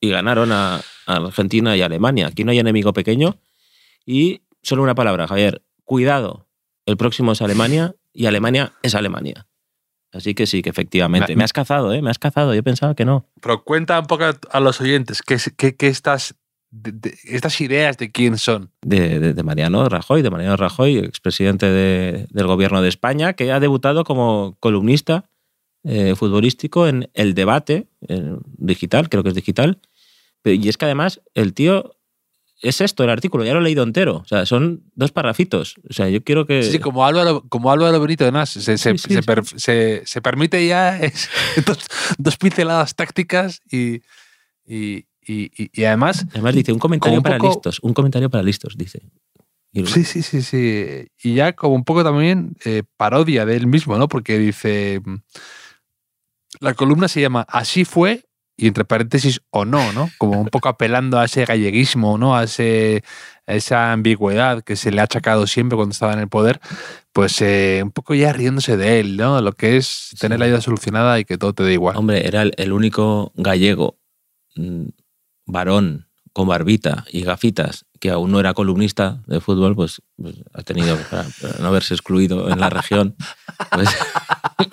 Y 0.00 0.08
ganaron 0.08 0.52
a, 0.52 0.80
Argentina 1.06 1.76
y 1.76 1.82
Alemania. 1.82 2.28
Aquí 2.28 2.44
no 2.44 2.50
hay 2.50 2.58
enemigo 2.58 2.92
pequeño. 2.94 3.38
Y 4.06 4.40
solo 4.62 4.82
una 4.82 4.94
palabra, 4.94 5.28
Javier. 5.28 5.62
Cuidado. 5.84 6.48
El 6.86 6.96
próximo 6.96 7.32
es 7.32 7.42
Alemania 7.42 7.94
y 8.14 8.24
Alemania 8.26 8.72
es 8.82 8.94
Alemania. 8.94 9.46
Así 10.12 10.34
que 10.34 10.46
sí, 10.46 10.62
que 10.62 10.70
efectivamente. 10.70 11.32
Me- 11.34 11.40
Me 11.40 11.44
has 11.44 11.52
cazado, 11.52 11.92
¿eh? 11.92 12.00
Me 12.00 12.10
has 12.10 12.18
cazado. 12.18 12.54
Yo 12.54 12.62
pensaba 12.62 12.94
que 12.94 13.04
no. 13.04 13.26
Pero 13.42 13.62
cuenta 13.62 14.00
un 14.00 14.06
poco 14.06 14.24
a, 14.50 14.60
los 14.60 14.80
oyentes 14.80 15.20
qué, 15.22 15.36
qué- 15.56 15.76
qué 15.76 15.88
estas, 15.88 16.34
de- 16.70 16.92
de- 16.92 17.14
estas 17.24 17.60
ideas 17.60 17.98
de 17.98 18.10
quién 18.12 18.38
son. 18.38 18.70
de, 18.82 19.18
de- 19.20 19.34
de 19.34 19.42
Mariano 19.42 19.88
Rajoy, 19.88 20.22
de 20.22 20.30
Mariano 20.30 20.56
Rajoy, 20.56 20.98
expresidente 20.98 21.66
de- 21.66 22.26
del 22.30 22.46
gobierno 22.46 22.80
de 22.82 22.88
España, 22.88 23.32
que 23.34 23.50
ha 23.52 23.60
debutado 23.60 24.04
como 24.04 24.56
columnista 24.60 25.28
eh, 25.82 26.14
futbolístico 26.14 26.86
en 26.86 27.08
el 27.14 27.32
debate 27.34 27.88
digital, 28.58 29.08
creo 29.08 29.22
que 29.22 29.30
es 29.30 29.34
digital. 29.34 29.80
Y 30.44 30.68
es 30.68 30.76
que 30.76 30.84
además 30.84 31.22
el 31.34 31.54
tío 31.54 31.96
es 32.62 32.82
esto, 32.82 33.02
el 33.02 33.08
artículo, 33.08 33.44
ya 33.44 33.54
lo 33.54 33.60
he 33.60 33.62
leído 33.62 33.82
entero. 33.82 34.16
O 34.18 34.26
sea, 34.26 34.44
son 34.44 34.84
dos 34.94 35.10
parrafitos. 35.12 35.76
O 35.88 35.92
sea, 35.94 36.10
yo 36.10 36.22
quiero 36.22 36.46
que. 36.46 36.62
Sí, 36.62 36.72
sí, 36.72 36.78
como 36.80 37.06
Álvaro, 37.06 37.42
como 37.48 37.72
Álvaro 37.72 37.98
Benito 37.98 38.26
de 38.26 38.32
Nas. 38.32 38.50
Se, 38.50 38.60
se- 38.60 38.76
Sí, 38.76 38.98
sí, 38.98 39.14
se 39.14 39.20
sí. 39.22 39.26
per- 39.26 39.44
se- 39.46 40.02
se 40.04 40.20
permite 40.20 40.66
ya 40.66 40.98
es- 41.00 41.30
dos, 41.64 41.78
dos 42.18 42.36
pinceladas 42.36 42.94
tácticas 42.94 43.60
y, 43.70 44.02
y, 44.66 45.06
y- 45.32 45.50
y- 45.56 45.70
y 45.72 45.84
además. 45.84 46.26
Además 46.32 46.54
dice 46.54 46.72
un 46.72 46.78
comentario 46.78 47.18
un 47.18 47.22
para 47.22 47.38
poco- 47.38 47.54
listos. 47.54 47.80
Un 47.82 47.94
comentario 47.94 48.28
para 48.30 48.42
listos, 48.42 48.76
dice. 48.76 49.00
Sí, 49.72 50.02
sí, 50.04 50.22
sí, 50.22 50.42
sí. 50.42 51.06
Y 51.22 51.34
ya 51.34 51.52
como 51.52 51.74
un 51.76 51.84
poco 51.84 52.02
también 52.02 52.56
eh, 52.64 52.82
parodia 52.96 53.46
de 53.46 53.56
él 53.56 53.66
mismo, 53.68 53.96
¿no? 53.98 54.08
Porque 54.08 54.38
dice. 54.38 55.00
mm, 55.04 55.16
La 56.60 56.74
columna 56.74 57.06
se 57.08 57.20
llama 57.20 57.46
Así 57.48 57.84
fue 57.84 58.24
y 58.56 58.66
entre 58.66 58.84
paréntesis 58.84 59.40
o 59.50 59.64
no, 59.64 59.92
¿no? 59.92 60.10
Como 60.18 60.38
un 60.40 60.48
poco 60.48 60.68
apelando 60.68 61.18
a 61.18 61.24
ese 61.24 61.44
galleguismo, 61.46 62.18
¿no? 62.18 62.36
A, 62.36 62.44
ese, 62.44 63.02
a 63.46 63.54
esa 63.54 63.92
ambigüedad 63.92 64.62
que 64.62 64.76
se 64.76 64.90
le 64.90 65.00
ha 65.00 65.04
achacado 65.04 65.46
siempre 65.46 65.76
cuando 65.76 65.92
estaba 65.92 66.12
en 66.12 66.18
el 66.18 66.28
poder, 66.28 66.60
pues 67.12 67.40
eh, 67.40 67.80
un 67.82 67.90
poco 67.92 68.14
ya 68.14 68.32
riéndose 68.34 68.76
de 68.76 69.00
él, 69.00 69.16
¿no? 69.16 69.40
Lo 69.40 69.52
que 69.52 69.76
es 69.78 70.14
tener 70.20 70.36
Sí. 70.36 70.40
la 70.40 70.46
vida 70.46 70.60
solucionada 70.60 71.18
y 71.20 71.24
que 71.24 71.38
todo 71.38 71.54
te 71.54 71.62
dé 71.62 71.72
igual. 71.72 71.96
Hombre, 71.96 72.26
era 72.26 72.42
el, 72.42 72.52
el 72.58 72.72
único 72.72 73.32
gallego, 73.36 73.96
mm, 74.56 74.88
varón, 75.52 76.06
con 76.32 76.46
barbita 76.48 77.04
y 77.10 77.22
gafitas, 77.22 77.86
que 77.98 78.10
aún 78.10 78.30
no 78.30 78.40
era 78.40 78.54
columnista 78.54 79.22
de 79.26 79.40
fútbol, 79.40 79.74
pues, 79.74 80.00
pues 80.16 80.36
ha 80.54 80.62
tenido, 80.62 80.96
para, 81.10 81.26
no 81.60 81.68
haberse 81.68 81.94
excluido 81.94 82.50
en 82.50 82.60
la 82.60 82.70
región, 82.70 83.16
pues, 83.72 83.88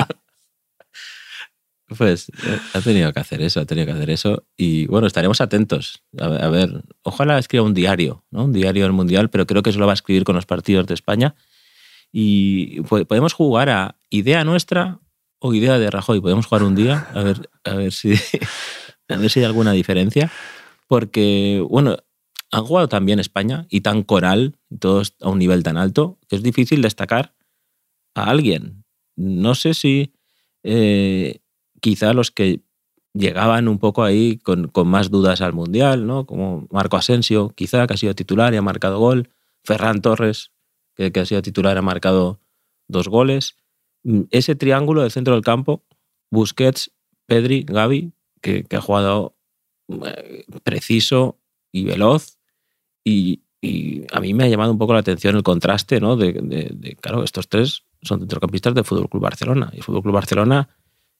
pues, 1.97 2.31
ha 2.73 2.81
tenido 2.81 3.11
que 3.13 3.19
hacer 3.19 3.41
eso, 3.41 3.59
ha 3.61 3.65
tenido 3.65 3.85
que 3.87 3.93
hacer 3.93 4.09
eso. 4.09 4.43
Y 4.57 4.85
bueno, 4.87 5.07
estaremos 5.07 5.39
atentos. 5.41 6.03
A 6.19 6.27
ver, 6.27 6.43
a 6.43 6.49
ver, 6.49 6.83
ojalá 7.03 7.39
escriba 7.39 7.63
un 7.63 7.73
diario, 7.73 8.23
¿no? 8.29 8.43
Un 8.45 8.53
diario 8.53 8.83
del 8.83 8.93
Mundial, 8.93 9.29
pero 9.29 9.47
creo 9.47 9.63
que 9.63 9.69
eso 9.71 9.79
lo 9.79 9.85
va 9.87 9.93
a 9.93 9.95
escribir 9.95 10.23
con 10.25 10.35
los 10.35 10.45
partidos 10.45 10.85
de 10.87 10.93
España. 10.93 11.35
Y 12.11 12.81
po- 12.81 13.05
podemos 13.05 13.33
jugar 13.33 13.69
a 13.69 13.95
idea 14.09 14.43
nuestra 14.43 14.99
o 15.39 15.53
idea 15.53 15.79
de 15.79 15.89
Rajoy. 15.89 16.21
Podemos 16.21 16.45
jugar 16.45 16.63
un 16.63 16.75
día 16.75 17.07
a 17.13 17.23
ver, 17.23 17.49
a 17.63 17.73
ver 17.73 17.91
si 17.91 18.13
a 19.09 19.17
ver 19.17 19.29
si 19.29 19.39
hay 19.39 19.45
alguna 19.45 19.71
diferencia. 19.71 20.29
Porque, 20.87 21.63
bueno, 21.69 21.97
han 22.51 22.65
jugado 22.65 22.87
tan 22.87 23.05
bien 23.05 23.19
España 23.19 23.67
y 23.69 23.81
tan 23.81 24.03
coral, 24.03 24.57
y 24.69 24.77
todos 24.77 25.15
a 25.21 25.29
un 25.29 25.39
nivel 25.39 25.63
tan 25.63 25.77
alto, 25.77 26.17
que 26.27 26.35
es 26.37 26.43
difícil 26.43 26.81
destacar 26.81 27.35
a 28.15 28.29
alguien. 28.29 28.85
No 29.15 29.55
sé 29.55 29.73
si 29.73 30.13
eh, 30.63 31.39
quizá 31.81 32.13
los 32.13 32.31
que 32.31 32.61
llegaban 33.13 33.67
un 33.67 33.79
poco 33.79 34.03
ahí 34.03 34.37
con, 34.37 34.67
con 34.67 34.87
más 34.87 35.09
dudas 35.09 35.41
al 35.41 35.53
Mundial, 35.53 36.05
¿no? 36.05 36.25
Como 36.25 36.67
Marco 36.71 36.97
Asensio, 36.97 37.49
quizá, 37.55 37.87
que 37.87 37.93
ha 37.93 37.97
sido 37.97 38.15
titular 38.15 38.53
y 38.53 38.57
ha 38.57 38.61
marcado 38.61 38.99
gol. 38.99 39.29
Ferran 39.63 40.01
Torres, 40.01 40.51
que, 40.95 41.11
ha 41.13 41.25
sido 41.25 41.41
titular, 41.41 41.77
ha 41.77 41.81
marcado 41.81 42.39
dos 42.87 43.07
goles. 43.07 43.55
Mm, 44.03 44.23
Ese 44.31 44.55
triángulo 44.55 45.01
del 45.01 45.11
centro 45.11 45.33
del 45.33 45.43
campo, 45.43 45.83
Busquets, 46.31 46.91
Pedri, 47.25 47.63
Gavi, 47.63 48.13
que, 48.41 48.63
que 48.63 48.75
ha 48.75 48.81
jugado 48.81 49.36
preciso 50.63 51.39
y 51.71 51.85
veloz. 51.85 52.37
Y, 53.03 53.41
y 53.61 54.03
a 54.11 54.19
mí 54.19 54.33
me 54.33 54.43
ha 54.43 54.47
llamado 54.47 54.71
un 54.71 54.77
poco 54.77 54.93
la 54.93 54.99
atención 54.99 55.35
el 55.35 55.43
contraste, 55.43 55.99
¿no? 55.99 56.15
De, 56.17 56.33
de- 56.33 56.95
claro, 56.95 57.23
estos 57.23 57.47
tres 57.47 57.83
son 58.01 58.19
centrocampistas 58.19 58.73
del 58.75 58.83
Fútbol 58.83 59.09
Club 59.09 59.23
Barcelona. 59.23 59.71
Y 59.73 59.81
Fútbol 59.81 60.03
Club 60.03 60.13
Barcelona 60.13 60.69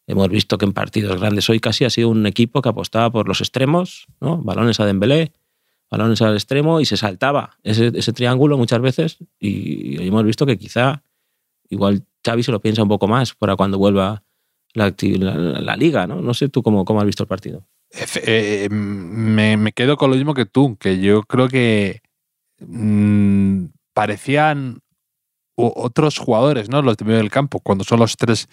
hemos 0.05 0.29
visto 0.29 0.57
que 0.57 0.65
en 0.65 0.73
partidos 0.73 1.19
grandes 1.19 1.49
hoy 1.49 1.59
casi 1.59 1.85
ha 1.85 1.89
sido 1.89 2.09
un 2.09 2.25
equipo 2.27 2.61
que 2.61 2.69
apostaba 2.69 3.11
por 3.11 3.27
los 3.27 3.41
extremos, 3.41 4.07
¿no? 4.21 4.37
Balones 4.37 4.79
a 4.79 4.85
Dembélé, 4.85 5.33
balones 5.89 6.21
al 6.21 6.33
extremo 6.35 6.79
y 6.81 6.85
se 6.85 6.97
saltaba 6.97 7.57
ese, 7.63 7.91
ese 7.95 8.13
triángulo 8.13 8.57
muchas 8.57 8.81
veces. 8.81 9.17
Y 9.39 9.97
hoy 9.97 10.07
hemos 10.07 10.23
visto 10.23 10.45
que 10.45 10.57
quizá 10.57 11.03
igual 11.69 12.05
Xavi 12.25 12.43
se 12.43 12.51
lo 12.51 12.61
piensa 12.61 12.83
un 12.83 12.89
poco 12.89 13.07
más 13.07 13.33
para 13.33 13.55
cuando 13.55 13.77
vuelva 13.77 14.23
la, 14.73 14.93
la, 14.99 15.35
la 15.61 15.75
liga, 15.77 16.05
¿no? 16.07 16.21
No 16.21 16.33
sé 16.33 16.49
tú 16.49 16.61
cómo, 16.61 16.85
cómo 16.85 16.99
has 16.99 17.05
visto 17.05 17.23
el 17.23 17.27
partido. 17.27 17.65
Efe- 17.91 18.21
eh, 18.25 18.69
me, 18.69 19.57
me 19.57 19.71
quedo 19.71 19.97
con 19.97 20.09
lo 20.11 20.15
mismo 20.17 20.33
que 20.33 20.45
tú, 20.45 20.77
que 20.77 20.99
yo 20.99 21.23
creo 21.23 21.47
que 21.47 22.01
mm, 22.59 23.65
parecían 23.93 24.81
otros 25.55 26.19
jugadores, 26.19 26.69
¿no? 26.69 26.81
Los 26.83 26.97
de 26.97 27.05
medio 27.05 27.17
del 27.19 27.31
campo, 27.31 27.59
cuando 27.59 27.83
son 27.83 27.99
los 27.99 28.17
tres 28.17 28.47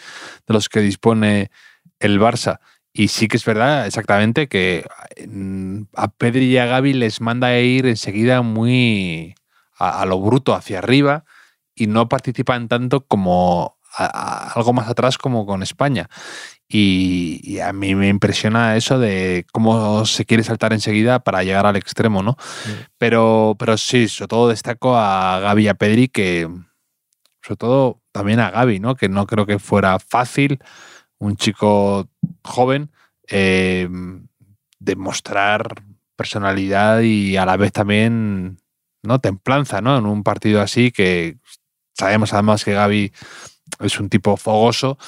de 0.46 0.54
los 0.54 0.68
que 0.68 0.80
dispone 0.80 1.50
el 2.00 2.20
Barça. 2.20 2.60
Y 2.94 3.08
sí 3.08 3.28
que 3.28 3.36
es 3.36 3.44
verdad 3.44 3.86
exactamente 3.86 4.48
que 4.48 4.86
mm, 5.28 5.82
a 5.96 6.08
Pedri 6.08 6.46
y 6.46 6.58
a 6.58 6.66
Gaby 6.66 6.94
les 6.94 7.20
manda 7.20 7.48
a 7.48 7.60
ir 7.60 7.86
enseguida 7.86 8.42
muy 8.42 9.34
a, 9.78 10.06
lo 10.06 10.20
bruto 10.20 10.54
hacia 10.54 10.78
arriba 10.78 11.24
y 11.74 11.88
no 11.88 12.08
participan 12.08 12.68
tanto 12.68 13.06
como 13.06 13.76
algo 13.96 14.72
más 14.72 14.88
atrás 14.88 15.18
como 15.18 15.46
con 15.46 15.62
España. 15.62 16.08
Y, 16.76 17.38
y 17.44 17.60
a 17.60 17.72
mí 17.72 17.94
me 17.94 18.08
impresiona 18.08 18.74
eso 18.74 18.98
de 18.98 19.46
cómo 19.52 20.04
se 20.06 20.24
quiere 20.24 20.42
saltar 20.42 20.72
enseguida 20.72 21.20
para 21.20 21.44
llegar 21.44 21.66
al 21.66 21.76
extremo, 21.76 22.20
¿no? 22.20 22.36
Pero, 22.98 23.54
pero 23.60 23.78
sí, 23.78 24.08
sobre 24.08 24.26
todo 24.26 24.48
destaco 24.48 24.96
a 24.96 25.38
Gaby 25.38 25.62
y 25.62 25.68
a 25.68 25.74
Pedri, 25.74 26.08
que 26.08 26.48
sobre 27.42 27.56
todo 27.58 28.02
también 28.10 28.40
a 28.40 28.50
Gaby, 28.50 28.80
¿no? 28.80 28.96
Que 28.96 29.08
no 29.08 29.24
creo 29.28 29.46
que 29.46 29.60
fuera 29.60 30.00
fácil 30.00 30.58
un 31.18 31.36
chico 31.36 32.08
joven 32.42 32.90
eh, 33.28 33.88
demostrar 34.80 35.84
personalidad 36.16 37.02
y 37.02 37.36
a 37.36 37.46
la 37.46 37.56
vez 37.56 37.70
también 37.70 38.58
no 39.04 39.20
templanza, 39.20 39.80
¿no? 39.80 39.96
En 39.96 40.06
un 40.06 40.24
partido 40.24 40.60
así 40.60 40.90
que 40.90 41.38
sabemos 41.96 42.32
además 42.32 42.64
que 42.64 42.72
Gaby 42.72 43.12
es 43.78 44.00
un 44.00 44.08
tipo 44.08 44.36
fogoso 44.36 44.98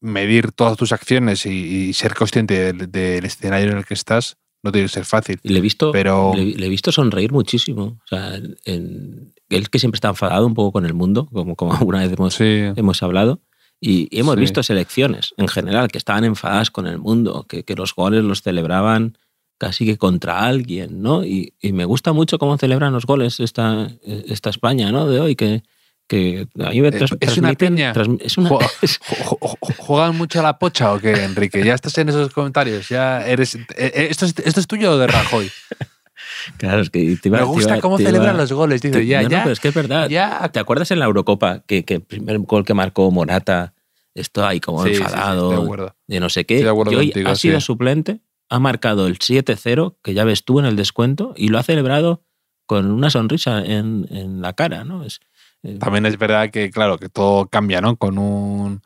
medir 0.00 0.52
todas 0.52 0.76
tus 0.76 0.92
acciones 0.92 1.46
y, 1.46 1.50
y 1.88 1.92
ser 1.92 2.14
consciente 2.14 2.72
del, 2.72 2.90
del 2.90 3.24
escenario 3.24 3.72
en 3.72 3.78
el 3.78 3.84
que 3.84 3.94
estás 3.94 4.36
no 4.62 4.72
tiene 4.72 4.86
que 4.88 4.92
ser 4.94 5.04
fácil. 5.06 5.38
Y 5.42 5.50
le 5.50 5.58
he 5.58 5.62
visto, 5.62 5.90
Pero- 5.92 6.32
le, 6.34 6.44
le 6.44 6.66
he 6.66 6.68
visto 6.68 6.92
sonreír 6.92 7.32
muchísimo. 7.32 7.98
O 8.04 8.06
sea, 8.06 8.34
en- 8.64 9.32
él 9.48 9.70
que 9.70 9.78
siempre 9.78 9.96
está 9.96 10.08
enfadado 10.08 10.46
un 10.46 10.54
poco 10.54 10.72
con 10.72 10.86
el 10.86 10.94
mundo, 10.94 11.26
como, 11.32 11.56
como 11.56 11.72
alguna 11.74 12.00
vez 12.00 12.12
hemos, 12.12 12.34
Sí, 12.34 12.44
hemos 12.76 13.02
hablado. 13.02 13.40
Y, 13.80 14.08
y 14.14 14.20
hemos 14.20 14.34
Sí. 14.34 14.40
visto 14.42 14.62
selecciones 14.62 15.32
en 15.38 15.48
general 15.48 15.88
que 15.88 15.96
estaban 15.98 16.24
enfadadas 16.24 16.70
con 16.70 16.86
el 16.86 16.98
mundo, 16.98 17.46
que, 17.48 17.64
que 17.64 17.74
los 17.74 17.94
goles 17.94 18.22
los 18.22 18.42
celebraban 18.42 19.16
casi 19.56 19.84
que 19.86 19.96
contra 19.98 20.46
alguien, 20.46 21.02
¿no? 21.02 21.24
Y, 21.24 21.54
y 21.60 21.72
me 21.72 21.84
gusta 21.86 22.12
mucho 22.12 22.38
cómo 22.38 22.56
celebran 22.58 22.92
los 22.92 23.04
goles 23.06 23.40
esta, 23.40 23.90
esta 24.04 24.50
España, 24.50 24.90
¿no? 24.92 25.06
De 25.06 25.20
hoy, 25.20 25.36
que, 25.36 25.62
que 26.10 26.48
a 26.58 26.70
mí 26.70 26.80
me 26.80 26.88
Eh, 26.88 27.06
¿Es 27.20 27.38
una 27.38 27.52
piña? 27.54 27.92
trans- 27.92 28.20
es 28.20 28.36
una, 28.36 28.50
¿Juegan 29.78 30.16
mucho 30.16 30.40
a 30.40 30.42
la 30.42 30.58
pocha 30.58 30.92
o 30.92 30.98
qué, 30.98 31.12
Enrique? 31.22 31.64
Ya 31.64 31.74
estás 31.74 31.96
en 31.98 32.08
esos 32.08 32.32
comentarios. 32.32 32.88
Ya 32.88 33.24
eres. 33.24 33.54
eh, 33.54 33.64
eh, 33.76 34.08
¿Esto 34.10 34.26
es, 34.26 34.34
esto 34.44 34.58
es 34.60 34.66
tuyo 34.66 34.90
o 34.92 34.98
de 34.98 35.06
Rajoy? 35.06 35.48
claro, 36.58 36.82
es 36.82 36.90
que 36.90 37.16
te 37.16 37.28
iba- 37.28 37.38
Me 37.38 37.44
te 37.44 37.48
gusta 37.50 37.74
iba- 37.74 37.80
cómo 37.80 37.96
te 37.96 38.02
iba- 38.02 38.10
celebran 38.10 38.36
los 38.36 38.52
goles. 38.52 38.82
Dice, 38.82 38.98
te- 38.98 39.06
ya, 39.06 39.18
no, 39.22 39.28
no, 39.28 39.30
ya. 39.30 39.42
pero 39.44 39.52
es 39.52 39.60
que 39.60 39.68
es 39.68 39.74
verdad. 39.74 40.08
ya. 40.08 40.48
¿Te 40.52 40.58
acuerdas 40.58 40.90
en 40.90 40.98
la 40.98 41.04
Eurocopa 41.06 41.60
que, 41.66 41.84
que 41.84 41.94
el 41.94 42.02
primer 42.02 42.38
gol 42.40 42.64
que 42.64 42.74
marcó 42.74 43.08
Morata 43.12 43.74
estaba 44.14 44.48
ahí 44.48 44.58
como 44.60 44.82
Sí, 44.82 44.90
sí, 44.90 44.96
sí, 44.96 45.02
enfadado, 45.02 45.62
estoy 45.64 45.76
de 45.86 45.92
de 46.08 46.20
no 46.20 46.28
sé 46.28 46.44
qué? 46.44 46.58
Y 46.60 46.64
hoy 46.66 47.12
ha 47.24 47.34
sido 47.36 47.60
sí. 47.60 47.66
suplente, 47.66 48.20
ha 48.48 48.58
marcado 48.58 49.06
el 49.06 49.18
7-0, 49.20 49.96
que 50.02 50.12
ya 50.12 50.24
ves 50.24 50.44
tú 50.44 50.58
en 50.58 50.66
el 50.66 50.74
descuento, 50.74 51.34
y 51.36 51.48
lo 51.48 51.58
ha 51.58 51.62
celebrado 51.62 52.24
con 52.66 52.90
una 52.90 53.10
sonrisa 53.10 53.64
en, 53.64 54.06
en 54.10 54.40
la 54.42 54.52
cara, 54.54 54.84
¿no? 54.84 55.04
Es, 55.04 55.20
También 55.78 56.06
es 56.06 56.18
verdad 56.18 56.50
que, 56.50 56.70
claro, 56.70 56.98
que 56.98 57.08
todo 57.08 57.46
cambia, 57.48 57.80
¿no? 57.80 57.96
Con 57.96 58.18
un. 58.18 58.82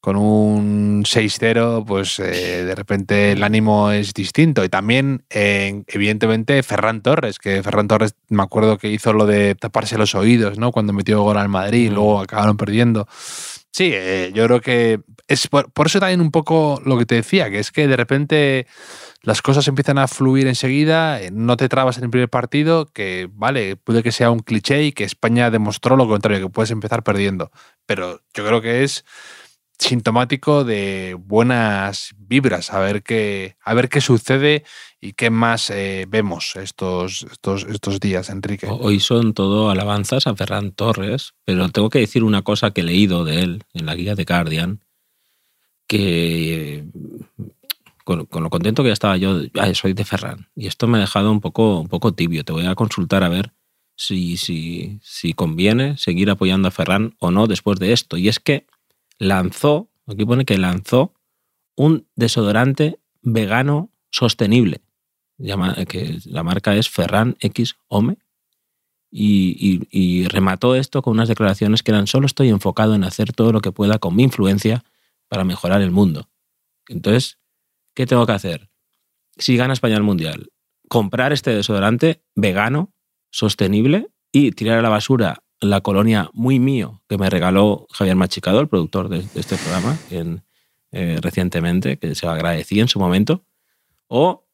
Con 0.00 0.16
un 0.16 1.02
6-0, 1.06 1.86
pues 1.86 2.18
eh, 2.18 2.62
de 2.66 2.74
repente 2.74 3.32
el 3.32 3.42
ánimo 3.42 3.90
es 3.90 4.12
distinto. 4.12 4.62
Y 4.62 4.68
también, 4.68 5.24
eh, 5.30 5.82
evidentemente, 5.86 6.62
Ferran 6.62 7.00
Torres, 7.00 7.38
que 7.38 7.62
Ferran 7.62 7.88
Torres, 7.88 8.14
me 8.28 8.42
acuerdo 8.42 8.76
que 8.76 8.90
hizo 8.90 9.14
lo 9.14 9.24
de 9.24 9.54
taparse 9.54 9.96
los 9.96 10.14
oídos, 10.14 10.58
¿no? 10.58 10.72
Cuando 10.72 10.92
metió 10.92 11.22
gol 11.22 11.38
al 11.38 11.48
Madrid 11.48 11.86
y 11.86 11.88
luego 11.88 12.20
acabaron 12.20 12.58
perdiendo. 12.58 13.08
Sí, 13.76 13.90
eh, 13.92 14.30
yo 14.32 14.44
creo 14.46 14.60
que 14.60 15.00
es 15.26 15.48
por, 15.48 15.72
por 15.72 15.88
eso 15.88 15.98
también 15.98 16.20
un 16.20 16.30
poco 16.30 16.80
lo 16.84 16.96
que 16.96 17.06
te 17.06 17.16
decía, 17.16 17.50
que 17.50 17.58
es 17.58 17.72
que 17.72 17.88
de 17.88 17.96
repente 17.96 18.68
las 19.22 19.42
cosas 19.42 19.66
empiezan 19.66 19.98
a 19.98 20.06
fluir 20.06 20.46
enseguida, 20.46 21.20
eh, 21.20 21.32
no 21.32 21.56
te 21.56 21.68
trabas 21.68 21.98
en 21.98 22.04
el 22.04 22.10
primer 22.10 22.28
partido, 22.28 22.86
que 22.86 23.28
vale, 23.32 23.74
puede 23.74 24.04
que 24.04 24.12
sea 24.12 24.30
un 24.30 24.38
cliché 24.38 24.84
y 24.84 24.92
que 24.92 25.02
España 25.02 25.50
demostró 25.50 25.96
lo 25.96 26.06
contrario, 26.06 26.46
que 26.46 26.52
puedes 26.52 26.70
empezar 26.70 27.02
perdiendo. 27.02 27.50
Pero 27.84 28.20
yo 28.32 28.46
creo 28.46 28.62
que 28.62 28.84
es 28.84 29.04
sintomático 29.84 30.64
de 30.64 31.16
buenas 31.18 32.14
vibras, 32.18 32.72
a 32.72 32.80
ver 32.80 33.02
qué, 33.02 33.56
a 33.62 33.74
ver 33.74 33.88
qué 33.88 34.00
sucede 34.00 34.64
y 35.00 35.12
qué 35.12 35.30
más 35.30 35.70
eh, 35.70 36.06
vemos 36.08 36.56
estos, 36.56 37.26
estos, 37.30 37.64
estos 37.64 38.00
días, 38.00 38.30
Enrique. 38.30 38.66
Hoy 38.68 39.00
son 39.00 39.34
todo 39.34 39.70
alabanzas 39.70 40.26
a 40.26 40.34
Ferran 40.34 40.72
Torres, 40.72 41.34
pero 41.44 41.68
tengo 41.68 41.90
que 41.90 42.00
decir 42.00 42.24
una 42.24 42.42
cosa 42.42 42.70
que 42.70 42.80
he 42.80 42.84
leído 42.84 43.24
de 43.24 43.42
él 43.42 43.62
en 43.74 43.86
la 43.86 43.94
guía 43.94 44.14
de 44.14 44.24
Guardian, 44.24 44.80
que 45.86 46.84
con, 48.04 48.26
lo 48.30 48.50
contento 48.50 48.82
que 48.82 48.88
ya 48.88 48.94
estaba 48.94 49.16
yo, 49.16 49.40
soy 49.74 49.92
de 49.92 50.04
Ferran, 50.04 50.48
y 50.56 50.66
esto 50.66 50.86
me 50.86 50.98
ha 50.98 51.02
dejado 51.02 51.30
un 51.30 51.40
poco, 51.40 51.80
un 51.80 51.88
poco 51.88 52.12
tibio. 52.12 52.44
Te 52.44 52.52
voy 52.52 52.66
a 52.66 52.74
consultar 52.74 53.22
a 53.22 53.28
ver 53.28 53.52
si, 53.96 54.36
si, 54.38 54.98
si 55.02 55.34
conviene 55.34 55.96
seguir 55.98 56.30
apoyando 56.30 56.68
a 56.68 56.70
Ferran 56.70 57.14
o 57.18 57.30
no 57.30 57.46
después 57.46 57.78
de 57.78 57.92
esto. 57.92 58.16
Y 58.16 58.28
es 58.28 58.40
que 58.40 58.66
lanzó, 59.18 59.90
aquí 60.06 60.24
pone 60.24 60.44
que 60.44 60.58
lanzó 60.58 61.14
un 61.76 62.06
desodorante 62.16 62.98
vegano 63.22 63.90
sostenible 64.10 64.82
que 65.88 66.18
la 66.26 66.42
marca 66.42 66.76
es 66.76 66.88
Ferran 66.88 67.36
X 67.40 67.76
Home, 67.88 68.16
y- 69.10 69.86
y 69.90 70.26
remató 70.28 70.74
esto 70.74 71.00
con 71.02 71.12
unas 71.12 71.28
declaraciones 71.28 71.82
que 71.82 71.92
eran 71.92 72.06
solo 72.08 72.26
estoy 72.26 72.48
enfocado 72.48 72.94
en 72.94 73.04
hacer 73.04 73.32
todo 73.32 73.52
lo 73.52 73.60
que 73.60 73.70
pueda 73.72 73.98
con 73.98 74.16
mi 74.16 74.24
influencia 74.24 74.84
para 75.28 75.44
mejorar 75.44 75.82
el 75.82 75.92
mundo. 75.92 76.28
Entonces, 76.88 77.38
¿qué 77.94 78.06
tengo 78.06 78.26
que 78.26 78.32
hacer? 78.32 78.70
Si 79.38 79.56
gana 79.56 79.72
España 79.72 79.96
el 79.96 80.02
Mundial, 80.02 80.50
comprar 80.88 81.32
este 81.32 81.54
desodorante 81.54 82.22
vegano, 82.34 82.92
sostenible, 83.30 84.08
y 84.32 84.50
tirar 84.50 84.80
a 84.80 84.82
la 84.82 84.88
basura 84.88 85.43
la 85.64 85.80
colonia 85.80 86.30
muy 86.32 86.58
mío 86.58 87.02
que 87.08 87.18
me 87.18 87.30
regaló 87.30 87.86
Javier 87.92 88.16
Machicado, 88.16 88.60
el 88.60 88.68
productor 88.68 89.08
de, 89.08 89.18
de 89.20 89.40
este 89.40 89.56
programa, 89.56 89.96
en, 90.10 90.42
eh, 90.92 91.18
recientemente, 91.20 91.98
que 91.98 92.14
se 92.14 92.26
lo 92.26 92.32
agradecí 92.32 92.80
en 92.80 92.88
su 92.88 92.98
momento, 92.98 93.44
o 94.08 94.46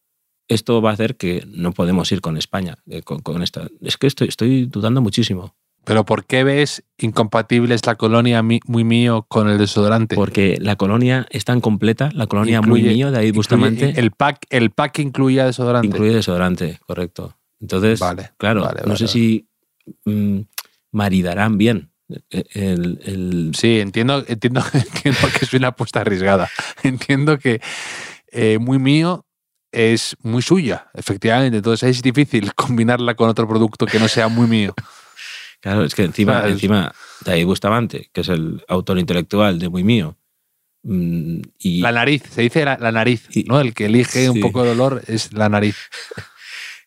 esto 0.48 0.82
va 0.82 0.90
a 0.90 0.94
hacer 0.94 1.16
que 1.16 1.44
no 1.46 1.72
podemos 1.72 2.10
ir 2.12 2.20
con 2.20 2.36
España. 2.36 2.76
eh, 2.88 3.02
con, 3.02 3.20
con 3.20 3.42
esta. 3.42 3.68
Es 3.80 3.96
que 3.96 4.06
estoy, 4.06 4.28
estoy 4.28 4.66
dudando 4.66 5.00
muchísimo. 5.00 5.54
Pero 5.84 6.04
¿por 6.04 6.26
qué 6.26 6.44
ves 6.44 6.84
incompatibles 6.98 7.86
la 7.86 7.94
colonia 7.94 8.42
muy 8.42 8.84
mío 8.84 9.24
con 9.28 9.48
el 9.48 9.56
desodorante? 9.58 10.14
Porque 10.14 10.58
la 10.60 10.76
colonia 10.76 11.26
es 11.30 11.44
tan 11.46 11.60
completa, 11.62 12.10
la 12.12 12.26
colonia 12.26 12.60
muy 12.60 12.82
mío 12.82 13.10
de 13.10 13.20
Incluye- 13.28 13.32
Bustamante 13.34 13.98
El 13.98 14.10
pack, 14.10 14.46
el 14.50 14.70
pack 14.72 14.98
incluía 14.98 15.46
desodorante. 15.46 15.86
incluye 15.88 16.12
desodorante, 16.14 16.78
correcto. 16.86 17.34
Entonces, 17.60 17.98
Vale, 17.98 18.30
claro, 18.36 18.60
vale, 18.62 18.80
no 18.82 18.88
vale, 18.88 18.98
sé 18.98 19.08
si 19.08 19.48
mm, 20.04 20.40
maridarán 20.92 21.58
bien 21.58 21.92
eh, 22.30 22.44
el, 22.54 23.00
el- 23.04 23.52
Sí, 23.54 23.78
entiendo, 23.80 24.24
entiendo, 24.26 24.62
entiendo 24.72 25.20
que 25.38 25.44
es 25.44 25.52
una 25.54 25.68
apuesta 25.68 26.00
arriesgada. 26.00 26.48
Entiendo 26.82 27.38
que 27.38 27.60
eh, 28.32 28.58
muy 28.58 28.78
mío 28.78 29.26
es 29.72 30.16
muy 30.22 30.42
suya, 30.42 30.88
efectivamente. 30.94 31.58
Entonces 31.58 31.96
es 31.96 32.02
difícil 32.02 32.52
combinarla 32.56 33.14
con 33.14 33.28
otro 33.28 33.46
producto 33.48 33.86
que 33.86 33.98
no 34.00 34.08
sea 34.08 34.28
muy 34.28 34.46
mío. 34.48 34.74
Claro, 35.60 35.84
es 35.84 35.94
que 35.94 36.02
encima, 36.04 36.40
¿Sabes? 36.40 36.52
encima 36.54 36.92
David 37.24 37.44
Bustamante, 37.46 38.08
que 38.12 38.22
es 38.22 38.28
el 38.30 38.64
autor 38.66 38.98
intelectual 38.98 39.58
de 39.58 39.68
Muy 39.68 39.84
Mío, 39.84 40.16
mm, 40.84 41.40
y, 41.58 41.80
La 41.82 41.92
nariz, 41.92 42.22
se 42.30 42.40
dice 42.40 42.64
la, 42.64 42.78
la 42.78 42.90
nariz, 42.90 43.26
Y- 43.30 43.44
¿no? 43.44 43.60
El 43.60 43.74
que 43.74 43.84
elige 43.84 44.30
un 44.30 44.40
poco 44.40 44.64
de 44.64 44.70
olor 44.70 45.02
es 45.06 45.32
la 45.32 45.48
nariz. 45.48 45.76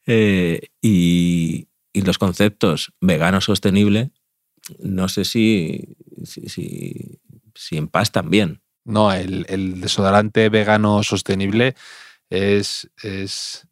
Eh, 0.05 0.67
y, 0.81 1.69
y 1.93 2.01
los 2.01 2.17
conceptos 2.17 2.91
vegano 2.99 3.39
sostenible 3.39 4.11
no 4.79 5.07
sé 5.09 5.25
si, 5.25 5.95
si, 6.23 6.47
si, 6.49 7.19
si 7.53 7.77
en 7.77 7.87
paz 7.89 8.11
también. 8.11 8.61
No, 8.85 9.11
el, 9.13 9.45
el 9.49 9.81
desodorante 9.81 10.47
vegano 10.49 11.03
sostenible 11.03 11.75
es, 12.29 12.89
es. 13.01 13.67